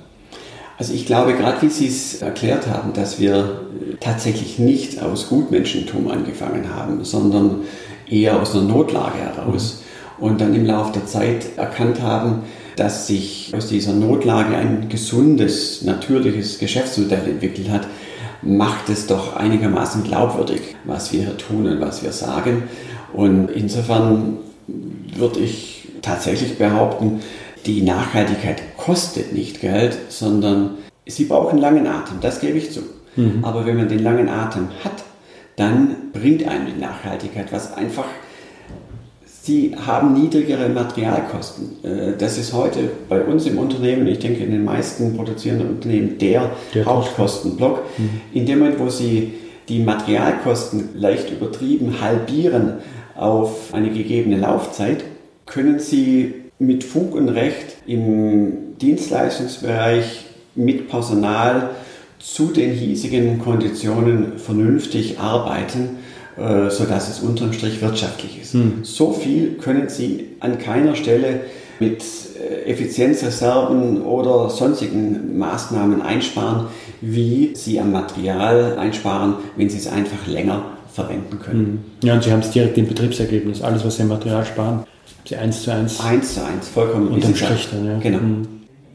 Also 0.79 0.93
ich 0.93 1.07
glaube, 1.07 1.35
gerade 1.35 1.63
wie 1.63 1.71
Sie 1.71 1.87
es 1.87 2.21
erklärt 2.21 2.67
haben, 2.67 2.93
dass 2.93 3.19
wir 3.19 3.63
tatsächlich 4.01 4.59
nicht 4.59 5.03
aus 5.03 5.29
Gutmenschentum 5.29 6.09
angefangen 6.09 6.75
haben, 6.75 7.03
sondern 7.05 7.63
eher 8.09 8.41
aus 8.41 8.55
einer 8.55 8.65
Notlage 8.65 9.19
heraus 9.19 9.83
mhm. 10.19 10.25
und 10.25 10.41
dann 10.41 10.55
im 10.55 10.67
Laufe 10.67 10.93
der 10.93 11.07
Zeit 11.07 11.57
erkannt 11.57 12.03
haben, 12.03 12.43
dass 12.77 13.07
sich 13.07 13.53
aus 13.57 13.69
dieser 13.69 13.95
Notlage 13.95 14.55
ein 14.55 14.89
gesundes, 14.91 15.81
natürliches 15.83 16.59
Geschäftsmodell 16.59 17.27
entwickelt 17.27 17.71
hat, 17.71 17.87
macht 18.43 18.91
es 18.91 19.07
doch 19.07 19.35
einigermaßen 19.35 20.05
glaubwürdig, 20.05 20.77
was 20.85 21.11
wir 21.11 21.23
hier 21.23 21.39
tun 21.39 21.67
und 21.67 21.81
was 21.81 22.03
wir 22.03 22.13
sagen. 22.13 22.65
Und 23.15 23.51
insofern 23.51 24.37
würde 25.17 25.41
ich 25.41 25.89
tatsächlich 26.03 26.59
behaupten, 26.59 27.21
die 27.67 27.83
Nachhaltigkeit 27.83 28.63
kostet 28.77 29.33
nicht 29.33 29.61
Geld, 29.61 29.97
sondern 30.09 30.79
sie 31.05 31.25
braucht 31.25 31.51
einen 31.51 31.61
langen 31.61 31.87
Atem, 31.87 32.19
das 32.21 32.41
gebe 32.41 32.59
ich 32.59 32.71
zu. 32.71 32.81
Mhm. 33.17 33.45
Aber 33.45 33.67
wenn 33.67 33.77
man 33.77 33.89
den 33.89 34.03
langen 34.03 34.29
Atem 34.29 34.69
hat, 34.85 35.05
dann 35.57 36.13
bringt 36.13 36.47
einem 36.47 36.67
die 36.67 36.81
Nachhaltigkeit 36.81 37.53
was 37.53 37.75
einfach. 37.75 38.05
Sie 39.25 39.77
haben 39.77 40.13
niedrigere 40.13 40.69
Materialkosten. 40.69 41.85
Äh, 41.85 42.17
das 42.19 42.37
ist 42.37 42.53
heute 42.53 42.91
bei 43.09 43.21
uns 43.23 43.47
im 43.47 43.59
Unternehmen, 43.59 44.07
ich 44.07 44.19
denke 44.19 44.43
in 44.45 44.51
den 44.51 44.65
meisten 44.65 45.17
produzierenden 45.17 45.71
Unternehmen, 45.71 46.19
der, 46.19 46.51
der 46.75 46.85
Hauptkostenblock. 46.85 47.83
Mhm. 47.97 48.21
In 48.33 48.47
dem 48.47 48.59
Moment, 48.59 48.79
wo 48.79 48.89
Sie 48.89 49.35
die 49.69 49.81
Materialkosten 49.81 50.91
leicht 50.95 51.31
übertrieben 51.31 52.01
halbieren 52.01 52.75
auf 53.17 53.73
eine 53.73 53.91
gegebene 53.91 54.37
Laufzeit, 54.37 55.05
können 55.47 55.79
Sie 55.79 56.46
mit 56.59 56.85
Fug 56.85 57.15
und 57.15 57.29
Recht 57.29 57.77
im 57.87 58.77
Dienstleistungsbereich 58.81 60.25
mit 60.55 60.89
Personal 60.89 61.71
zu 62.19 62.47
den 62.47 62.73
hiesigen 62.73 63.39
Konditionen 63.39 64.39
vernünftig 64.39 65.19
arbeiten, 65.19 65.99
äh, 66.37 66.71
sodass 66.71 67.09
es 67.09 67.21
unterm 67.21 67.53
Strich 67.53 67.83
wirtschaftlich 67.83 68.41
ist. 68.41 68.55
Hm. 68.55 68.79
So 68.83 69.13
viel 69.13 69.55
können 69.55 69.89
Sie 69.89 70.29
an 70.41 70.59
keiner 70.59 70.97
Stelle 70.97 71.41
mit 71.79 72.03
äh, 72.41 72.71
Effizienzreserven 72.71 74.03
oder 74.03 74.49
sonstigen 74.51 75.39
Maßnahmen 75.39 76.01
einsparen, 76.03 76.69
wie 77.01 77.53
Sie 77.55 77.79
am 77.81 77.93
Material 77.93 78.79
einsparen, 78.79 79.35
wenn 79.57 79.69
Sie 79.69 79.79
es 79.79 79.87
einfach 79.87 80.27
länger 80.27 80.65
verwenden 80.97 81.39
können. 81.39 81.85
Hm. 82.01 82.09
Ja, 82.09 82.15
und 82.15 82.25
Sie 82.25 82.33
haben 82.33 82.41
es 82.41 82.51
direkt 82.51 82.77
im 82.79 82.89
Betriebsergebnis. 82.89 83.63
Alles, 83.63 83.85
was 83.85 83.97
Sie 83.97 84.03
am 84.03 84.09
Material 84.09 84.45
sparen, 84.45 84.85
Sie 85.25 85.37
eins 85.37 85.63
zu 85.63 85.73
eins. 85.73 86.01
Eins 86.01 86.35
zu 86.35 86.45
eins, 86.45 86.69
vollkommen. 86.69 87.09
Unterm 87.09 87.37
Strich 87.37 87.69
dann, 87.71 87.87
ja. 87.87 87.99
Genau. 87.99 88.19
Hm. 88.19 88.49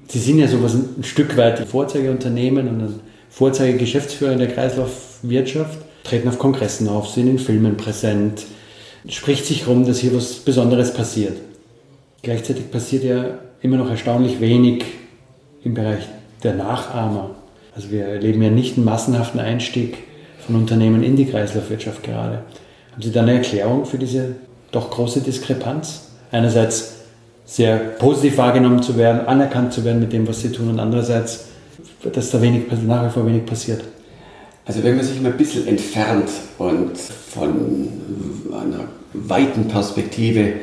Sie 0.08 0.20
sind 0.20 0.40
ja 0.40 0.48
sowas 0.48 0.74
ein 0.74 1.04
Stück 1.04 1.38
weit 1.38 1.60
Vorzeigeunternehmen 1.60 2.68
und 2.68 2.82
ein 2.82 3.00
Vorzeigegeschäftsführer 3.30 4.34
in 4.34 4.40
der 4.40 4.50
Kreislaufwirtschaft, 4.50 5.78
treten 6.04 6.28
auf 6.28 6.38
Kongressen 6.38 6.90
auf, 6.90 7.08
sind 7.08 7.28
in 7.28 7.40
Filmen 7.40 7.78
präsent, 7.78 8.44
spricht 9.08 9.46
sich 9.46 9.68
rum, 9.68 9.86
dass 9.86 10.00
hier 10.00 10.14
was 10.14 10.34
Besonderes 10.34 10.94
passiert. 10.94 11.38
Gleichzeitig 12.24 12.70
passiert 12.72 13.04
ja 13.04 13.26
immer 13.62 13.78
noch 13.78 13.90
erstaunlich 13.90 14.42
wenig 14.42 14.84
im 15.64 15.76
Bereich 15.76 16.04
der 16.44 16.56
Nachahmer. 16.56 17.36
Also 17.74 17.92
wir 17.92 18.06
erleben 18.06 18.42
ja 18.42 18.50
nicht 18.50 18.76
einen 18.76 18.86
massenhaften 18.86 19.40
Einstieg 19.40 19.98
von 20.46 20.56
Unternehmen 20.56 21.04
in 21.04 21.16
die 21.16 21.26
Kreislaufwirtschaft 21.26 22.04
gerade. 22.04 22.44
Haben 22.92 23.02
Sie 23.02 23.12
da 23.12 23.22
eine 23.22 23.34
Erklärung 23.36 23.86
für 23.86 23.98
diese 23.98 24.36
doch 24.72 24.90
große 24.90 25.22
Diskrepanz? 25.22 26.10
Einerseits 26.32 26.94
sehr 27.46 27.78
positiv 27.78 28.38
wahrgenommen 28.38 28.82
zu 28.82 28.98
werden, 28.98 29.28
anerkannt 29.28 29.74
zu 29.74 29.84
werden 29.84 30.00
mit 30.00 30.14
dem, 30.14 30.28
was 30.28 30.42
sie 30.42 30.52
tun 30.52 30.70
und 30.70 30.80
andererseits, 30.80 31.46
dass 32.14 32.32
da 32.32 32.42
wenig, 32.42 32.64
nach 32.86 33.06
wie 33.06 33.10
vor 33.10 33.26
wenig 33.26 33.46
passiert. 33.46 33.84
Also 34.66 34.84
wenn 34.84 34.96
man 34.96 35.06
sich 35.06 35.20
mal 35.20 35.32
ein 35.32 35.38
bisschen 35.38 35.68
entfernt 35.68 36.30
und 36.58 36.98
von 36.98 37.90
einer 38.54 38.86
weiten 39.14 39.68
Perspektive 39.68 40.54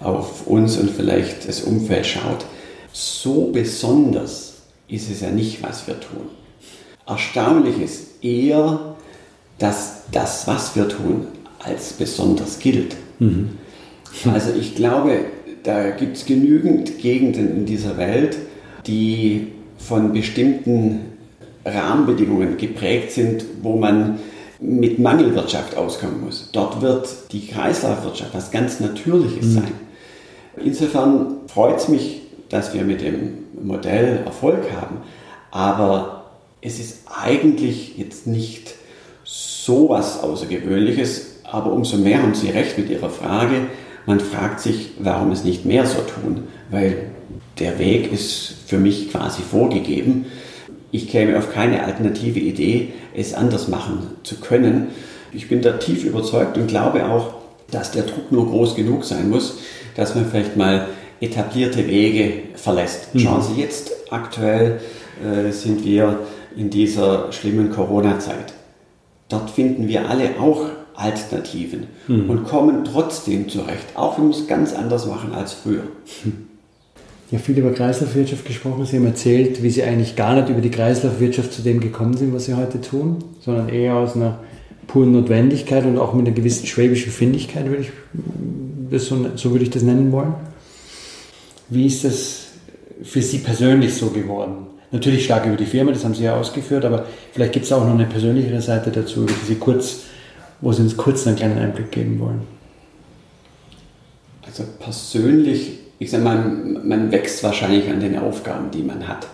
auf 0.00 0.46
uns 0.46 0.76
und 0.76 0.90
vielleicht 0.90 1.48
das 1.48 1.62
Umfeld 1.62 2.06
schaut, 2.06 2.44
so 2.92 3.50
besonders 3.52 4.54
ist 4.88 5.10
es 5.10 5.22
ja 5.22 5.30
nicht, 5.30 5.62
was 5.62 5.86
wir 5.86 5.98
tun. 5.98 6.28
Erstaunlich 7.06 7.80
ist 7.80 8.24
eher, 8.24 8.95
dass 9.58 10.02
das, 10.12 10.46
was 10.46 10.76
wir 10.76 10.88
tun, 10.88 11.26
als 11.58 11.92
besonders 11.94 12.58
gilt. 12.58 12.96
Mhm. 13.18 13.50
Also 14.32 14.52
ich 14.58 14.74
glaube, 14.74 15.20
da 15.62 15.90
gibt 15.90 16.16
es 16.16 16.26
genügend 16.26 16.98
Gegenden 16.98 17.56
in 17.56 17.66
dieser 17.66 17.96
Welt, 17.96 18.36
die 18.86 19.48
von 19.78 20.12
bestimmten 20.12 21.00
Rahmenbedingungen 21.64 22.56
geprägt 22.56 23.10
sind, 23.12 23.44
wo 23.62 23.76
man 23.76 24.18
mit 24.60 24.98
Mangelwirtschaft 24.98 25.76
auskommen 25.76 26.24
muss. 26.24 26.48
Dort 26.52 26.80
wird 26.80 27.08
die 27.32 27.46
Kreislaufwirtschaft 27.46 28.34
was 28.34 28.50
ganz 28.50 28.80
Natürliches 28.80 29.46
mhm. 29.46 29.54
sein. 29.54 29.72
Insofern 30.64 31.40
freut 31.48 31.78
es 31.78 31.88
mich, 31.88 32.22
dass 32.48 32.72
wir 32.72 32.82
mit 32.82 33.02
dem 33.02 33.44
Modell 33.62 34.22
Erfolg 34.24 34.70
haben, 34.72 34.98
aber 35.50 36.30
es 36.62 36.78
ist 36.78 37.00
eigentlich 37.22 37.98
jetzt 37.98 38.26
nicht 38.26 38.74
so 39.26 39.88
was 39.88 40.22
Außergewöhnliches, 40.22 41.40
aber 41.42 41.72
umso 41.72 41.96
mehr 41.96 42.22
haben 42.22 42.34
Sie 42.34 42.50
recht 42.50 42.78
mit 42.78 42.88
Ihrer 42.88 43.10
Frage, 43.10 43.62
man 44.06 44.20
fragt 44.20 44.60
sich, 44.60 44.92
warum 45.00 45.32
es 45.32 45.42
nicht 45.42 45.64
mehr 45.64 45.84
so 45.84 45.98
tun, 45.98 46.44
weil 46.70 47.10
der 47.58 47.78
Weg 47.78 48.12
ist 48.12 48.54
für 48.66 48.78
mich 48.78 49.10
quasi 49.10 49.42
vorgegeben. 49.42 50.26
Ich 50.92 51.08
käme 51.08 51.36
auf 51.36 51.52
keine 51.52 51.84
alternative 51.84 52.38
Idee, 52.38 52.92
es 53.14 53.34
anders 53.34 53.66
machen 53.66 54.10
zu 54.22 54.36
können. 54.36 54.88
Ich 55.32 55.48
bin 55.48 55.60
da 55.60 55.72
tief 55.72 56.04
überzeugt 56.04 56.56
und 56.56 56.68
glaube 56.68 57.06
auch, 57.06 57.34
dass 57.70 57.90
der 57.90 58.04
Druck 58.04 58.30
nur 58.30 58.46
groß 58.46 58.76
genug 58.76 59.04
sein 59.04 59.28
muss, 59.28 59.58
dass 59.96 60.14
man 60.14 60.26
vielleicht 60.26 60.56
mal 60.56 60.86
etablierte 61.20 61.88
Wege 61.88 62.42
verlässt. 62.54 63.12
Mhm. 63.14 63.18
Schauen 63.20 63.42
Sie 63.42 63.60
jetzt, 63.60 63.90
aktuell 64.10 64.80
äh, 65.20 65.50
sind 65.50 65.84
wir 65.84 66.20
in 66.56 66.70
dieser 66.70 67.32
schlimmen 67.32 67.70
Corona-Zeit. 67.70 68.52
Dort 69.28 69.50
finden 69.50 69.88
wir 69.88 70.08
alle 70.08 70.40
auch 70.40 70.66
Alternativen 70.94 71.88
hm. 72.06 72.30
und 72.30 72.44
kommen 72.44 72.84
trotzdem 72.84 73.48
zurecht, 73.48 73.86
auch 73.94 74.18
wenn 74.18 74.28
wir 74.28 74.36
es 74.36 74.46
ganz 74.46 74.72
anders 74.72 75.06
machen 75.06 75.32
als 75.32 75.52
früher. 75.52 75.82
ja 77.30 77.38
viel 77.38 77.58
über 77.58 77.72
Kreislaufwirtschaft 77.72 78.46
gesprochen. 78.46 78.86
Sie 78.86 78.96
haben 78.96 79.06
erzählt, 79.06 79.62
wie 79.62 79.70
Sie 79.70 79.82
eigentlich 79.82 80.16
gar 80.16 80.34
nicht 80.34 80.48
über 80.48 80.60
die 80.60 80.70
Kreislaufwirtschaft 80.70 81.52
zu 81.52 81.62
dem 81.62 81.80
gekommen 81.80 82.16
sind, 82.16 82.32
was 82.32 82.46
Sie 82.46 82.54
heute 82.54 82.80
tun, 82.80 83.18
sondern 83.40 83.68
eher 83.68 83.94
aus 83.94 84.14
einer 84.14 84.38
puren 84.86 85.12
Notwendigkeit 85.12 85.84
und 85.84 85.98
auch 85.98 86.14
mit 86.14 86.26
einer 86.26 86.34
gewissen 86.34 86.66
schwäbischen 86.66 87.12
Findigkeit, 87.12 87.66
würde 87.68 87.82
ich 87.82 87.90
das 88.90 89.06
so, 89.06 89.26
so 89.34 89.50
würde 89.50 89.64
ich 89.64 89.70
das 89.70 89.82
nennen 89.82 90.12
wollen. 90.12 90.34
Wie 91.68 91.86
ist 91.86 92.04
das 92.04 92.46
für 93.02 93.20
Sie 93.20 93.38
persönlich 93.38 93.94
so 93.94 94.10
geworden? 94.10 94.65
Natürlich 94.92 95.24
stark 95.24 95.46
über 95.46 95.56
die 95.56 95.66
Firma, 95.66 95.92
das 95.92 96.04
haben 96.04 96.14
Sie 96.14 96.24
ja 96.24 96.36
ausgeführt, 96.36 96.84
aber 96.84 97.06
vielleicht 97.32 97.52
gibt 97.52 97.64
es 97.64 97.72
auch 97.72 97.84
noch 97.84 97.94
eine 97.94 98.06
persönlichere 98.06 98.60
Seite 98.60 98.90
dazu, 98.90 99.22
über 99.22 99.32
die 99.32 99.46
Sie 99.46 99.56
kurz, 99.56 100.00
wo 100.60 100.72
Sie 100.72 100.82
uns 100.82 100.96
kurz 100.96 101.26
einen 101.26 101.36
kleinen 101.36 101.58
Einblick 101.58 101.90
geben 101.90 102.20
wollen. 102.20 102.42
Also 104.46 104.64
persönlich, 104.78 105.72
ich 105.98 106.10
sage 106.10 106.22
mal, 106.22 106.38
man 106.38 107.10
wächst 107.10 107.42
wahrscheinlich 107.42 107.90
an 107.90 108.00
den 108.00 108.16
Aufgaben, 108.16 108.70
die 108.70 108.82
man 108.82 109.08
hat. 109.08 109.26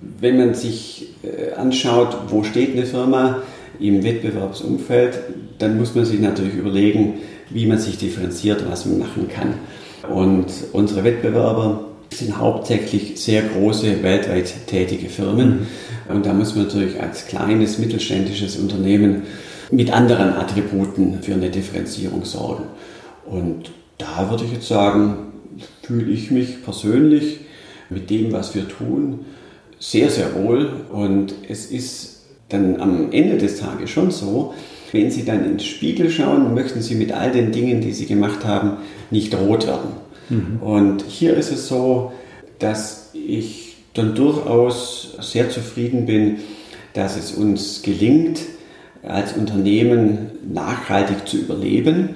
Wenn 0.00 0.38
man 0.38 0.54
sich 0.54 1.08
äh, 1.22 1.52
anschaut, 1.52 2.16
wo 2.28 2.42
steht 2.42 2.74
eine 2.74 2.86
Firma 2.86 3.42
im 3.78 4.02
Wettbewerbsumfeld, 4.02 5.18
dann 5.58 5.78
muss 5.78 5.94
man 5.94 6.06
sich 6.06 6.20
natürlich 6.20 6.54
überlegen, 6.54 7.14
wie 7.50 7.66
man 7.66 7.78
sich 7.78 7.98
differenziert, 7.98 8.64
was 8.68 8.86
man 8.86 8.98
machen 8.98 9.28
kann. 9.28 9.54
Und 10.10 10.46
unsere 10.72 11.04
Wettbewerber 11.04 11.84
sind 12.10 12.38
hauptsächlich 12.38 13.20
sehr 13.20 13.42
große, 13.42 14.02
weltweit 14.02 14.66
tätige 14.66 15.08
Firmen. 15.08 15.48
Mhm. 16.08 16.14
Und 16.14 16.26
da 16.26 16.32
muss 16.32 16.54
man 16.54 16.66
natürlich 16.66 17.00
als 17.00 17.26
kleines 17.26 17.78
mittelständisches 17.78 18.56
Unternehmen 18.56 19.22
mit 19.70 19.92
anderen 19.92 20.34
Attributen 20.34 21.22
für 21.22 21.34
eine 21.34 21.50
Differenzierung 21.50 22.24
sorgen. 22.24 22.64
Und 23.24 23.72
da 23.98 24.30
würde 24.30 24.44
ich 24.44 24.52
jetzt 24.52 24.68
sagen, 24.68 25.32
fühle 25.82 26.12
ich 26.12 26.30
mich 26.30 26.62
persönlich 26.64 27.40
mit 27.90 28.10
dem, 28.10 28.32
was 28.32 28.54
wir 28.54 28.68
tun, 28.68 29.24
sehr, 29.78 30.10
sehr 30.10 30.34
wohl. 30.34 30.70
Und 30.92 31.34
es 31.48 31.66
ist 31.66 32.22
dann 32.48 32.80
am 32.80 33.12
Ende 33.12 33.38
des 33.38 33.58
Tages 33.58 33.90
schon 33.90 34.10
so, 34.10 34.54
wenn 34.92 35.10
Sie 35.10 35.24
dann 35.24 35.44
ins 35.44 35.64
Spiegel 35.64 36.10
schauen, 36.10 36.54
möchten 36.54 36.80
Sie 36.80 36.94
mit 36.94 37.12
all 37.12 37.32
den 37.32 37.50
Dingen, 37.50 37.80
die 37.80 37.92
Sie 37.92 38.06
gemacht 38.06 38.44
haben, 38.44 38.78
nicht 39.10 39.34
rot 39.34 39.66
werden. 39.66 40.05
Mhm. 40.28 40.58
Und 40.60 41.04
hier 41.06 41.36
ist 41.36 41.52
es 41.52 41.68
so, 41.68 42.12
dass 42.58 43.10
ich 43.12 43.76
dann 43.94 44.14
durchaus 44.14 45.16
sehr 45.20 45.50
zufrieden 45.50 46.06
bin, 46.06 46.38
dass 46.92 47.16
es 47.16 47.32
uns 47.32 47.82
gelingt, 47.82 48.40
als 49.02 49.34
Unternehmen 49.34 50.30
nachhaltig 50.52 51.28
zu 51.28 51.36
überleben, 51.38 52.10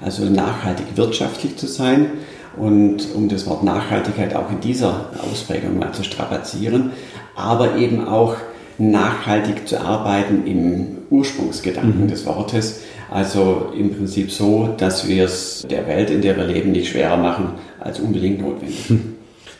also 0.00 0.24
nachhaltig 0.24 0.86
wirtschaftlich 0.96 1.56
zu 1.56 1.66
sein. 1.66 2.06
Und 2.56 3.14
um 3.14 3.28
das 3.28 3.46
Wort 3.46 3.62
Nachhaltigkeit 3.62 4.34
auch 4.34 4.50
in 4.50 4.60
dieser 4.60 5.10
Ausprägung 5.30 5.78
mal 5.78 5.92
zu 5.92 6.02
strapazieren, 6.02 6.90
aber 7.36 7.76
eben 7.76 8.06
auch 8.08 8.36
nachhaltig 8.78 9.68
zu 9.68 9.80
arbeiten 9.80 10.46
im 10.46 10.98
Ursprungsgedanken 11.10 12.04
mhm. 12.04 12.08
des 12.08 12.26
Wortes. 12.26 12.80
Also 13.10 13.72
im 13.76 13.92
Prinzip 13.92 14.30
so, 14.30 14.68
dass 14.76 15.08
wir 15.08 15.24
es 15.24 15.66
der 15.68 15.86
Welt, 15.88 16.10
in 16.10 16.22
der 16.22 16.36
wir 16.36 16.44
leben, 16.44 16.70
nicht 16.70 16.90
schwerer 16.90 17.16
machen 17.16 17.54
als 17.80 17.98
unbedingt 17.98 18.40
notwendig. 18.40 18.92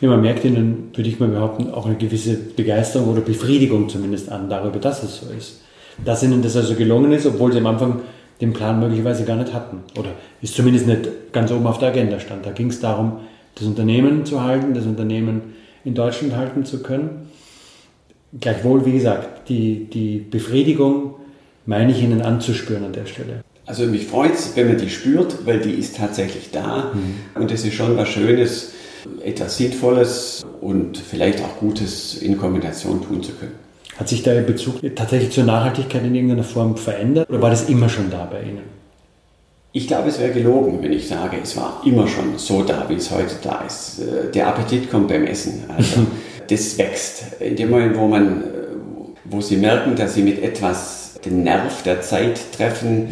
Ja, 0.01 0.09
man 0.09 0.23
merkt 0.23 0.47
Ihnen, 0.47 0.91
würde 0.95 1.11
ich 1.11 1.21
mal 1.21 1.29
behaupten, 1.29 1.71
auch 1.71 1.85
eine 1.85 1.97
gewisse 1.97 2.35
Begeisterung 2.35 3.09
oder 3.09 3.21
Befriedigung 3.21 3.91
zumindest 3.91 4.31
an 4.31 4.49
darüber, 4.49 4.79
dass 4.79 5.03
es 5.03 5.21
so 5.21 5.27
ist. 5.37 5.61
Dass 6.03 6.23
Ihnen 6.23 6.41
das 6.41 6.57
also 6.57 6.75
gelungen 6.75 7.13
ist, 7.13 7.27
obwohl 7.27 7.53
Sie 7.53 7.59
am 7.59 7.67
Anfang 7.67 8.01
den 8.41 8.55
Plan 8.55 8.81
möglicherweise 8.81 9.25
gar 9.25 9.37
nicht 9.37 9.53
hatten. 9.53 9.81
Oder 9.99 10.13
ist 10.41 10.55
zumindest 10.55 10.87
nicht 10.87 11.33
ganz 11.33 11.53
oben 11.53 11.67
auf 11.67 11.79
der 11.79 11.91
Agenda 11.91 12.19
stand. 12.19 12.47
Da 12.47 12.53
ging 12.53 12.69
es 12.69 12.81
darum, 12.81 13.19
das 13.57 13.67
Unternehmen 13.67 14.25
zu 14.25 14.43
halten, 14.43 14.73
das 14.73 14.87
Unternehmen 14.87 15.55
in 15.85 15.95
Deutschland 15.95 16.35
halten 16.35 16.65
zu 16.65 16.83
können. 16.83 17.29
Gleichwohl, 18.41 18.87
wie 18.87 18.93
gesagt, 18.93 19.51
die, 19.51 19.85
die 19.91 20.19
Befriedigung 20.19 21.17
meine 21.71 21.93
ich 21.93 22.03
Ihnen 22.03 22.21
anzuspüren 22.21 22.85
an 22.85 22.93
der 22.93 23.07
Stelle. 23.07 23.45
Also 23.65 23.87
mich 23.87 24.09
freut 24.09 24.35
es, 24.35 24.57
wenn 24.57 24.67
man 24.67 24.77
die 24.77 24.91
spürt, 24.91 25.47
weil 25.47 25.61
die 25.61 25.71
ist 25.71 25.97
tatsächlich 25.97 26.51
da. 26.51 26.91
Mhm. 26.93 27.41
Und 27.41 27.53
es 27.53 27.65
ist 27.65 27.75
schon 27.75 27.97
was 27.97 28.09
Schönes, 28.09 28.73
etwas 29.25 29.57
Sinnvolles 29.57 30.45
und 30.61 30.99
vielleicht 30.99 31.41
auch 31.41 31.59
Gutes 31.61 32.21
in 32.21 32.37
Kombination 32.37 33.01
tun 33.07 33.23
zu 33.23 33.33
können. 33.35 33.55
Hat 33.97 34.09
sich 34.09 34.25
da 34.25 34.35
Ihr 34.35 34.41
Bezug 34.43 34.81
tatsächlich 34.97 35.31
zur 35.31 35.45
Nachhaltigkeit 35.45 36.05
in 36.05 36.13
irgendeiner 36.13 36.43
Form 36.43 36.77
verändert 36.77 37.31
oder 37.31 37.41
war 37.41 37.51
das 37.51 37.69
immer 37.69 37.89
schon 37.89 38.11
da 38.11 38.25
bei 38.25 38.43
Ihnen? 38.43 38.63
Ich 39.71 39.87
glaube, 39.87 40.09
es 40.09 40.19
wäre 40.19 40.33
gelogen, 40.33 40.83
wenn 40.83 40.93
ich 40.93 41.07
sage, 41.07 41.37
es 41.41 41.57
war 41.57 41.83
immer 41.85 42.09
schon 42.09 42.37
so 42.37 42.65
da, 42.65 42.87
wie 42.89 42.95
es 42.95 43.13
heute 43.13 43.37
da 43.45 43.63
ist. 43.65 44.01
Äh, 44.01 44.33
der 44.33 44.49
Appetit 44.49 44.91
kommt 44.91 45.07
beim 45.07 45.25
Essen. 45.25 45.63
Also 45.69 46.05
das 46.49 46.77
wächst. 46.79 47.41
In 47.41 47.55
dem 47.55 47.71
Moment, 47.71 47.97
wo 47.97 48.09
man, 48.09 48.43
äh, 48.43 48.45
wo 49.27 49.41
Sie 49.41 49.57
merken, 49.57 49.95
dass 49.95 50.15
Sie 50.15 50.23
mit 50.23 50.43
etwas 50.43 51.10
den 51.25 51.43
Nerv 51.43 51.83
der 51.83 52.01
Zeit 52.01 52.53
treffen, 52.53 53.09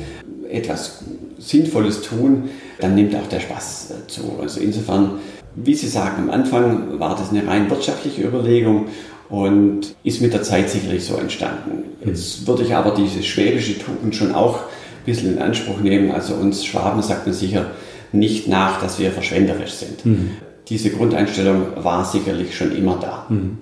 etwas 0.51 1.05
Sinnvolles 1.39 2.03
tun, 2.03 2.51
dann 2.81 2.95
nimmt 2.95 3.15
auch 3.15 3.27
der 3.29 3.41
Spaß 3.41 3.91
äh, 3.91 4.07
zu. 4.09 4.39
Also 4.41 4.61
insofern, 4.61 5.19
wie 5.55 5.75
Sie 5.75 5.89
sagen, 5.89 6.23
am 6.23 6.31
Anfang 6.31 6.99
war 6.99 7.17
das 7.17 7.31
eine 7.31 7.47
rein 7.47 7.71
wirtschaftliche 7.71 8.23
Überlegung 8.23 8.87
und 9.29 9.95
ist 10.05 10.21
mit 10.21 10.33
der 10.33 10.43
Zeit 10.43 10.71
sicherlich 10.71 11.05
so 11.05 11.17
entstanden. 11.17 11.85
Jetzt 12.05 12.47
würde 12.47 12.63
ich 12.63 12.75
aber 12.75 12.93
diese 12.93 13.23
schwäbische 13.23 13.79
Tugend 13.79 14.15
schon 14.15 14.35
auch 14.35 14.57
ein 14.57 15.05
bisschen 15.05 15.35
in 15.35 15.43
Anspruch 15.43 15.81
nehmen. 15.81 16.11
Also 16.11 16.35
uns 16.35 16.65
Schwaben 16.65 17.03
sagt 17.03 17.27
man 17.27 17.35
sicher 17.35 17.71
nicht 18.13 18.49
nach, 18.49 18.81
dass 18.81 18.99
wir 18.99 19.11
verschwenderisch 19.11 19.73
sind. 19.73 20.07
Mhm. 20.07 20.31
Diese 20.69 20.91
Grundeinstellung 20.91 21.63
war 21.77 22.05
sicherlich 22.05 22.57
schon 22.57 22.75
immer 22.75 22.99
da. 23.01 23.27
Mhm. 23.29 23.59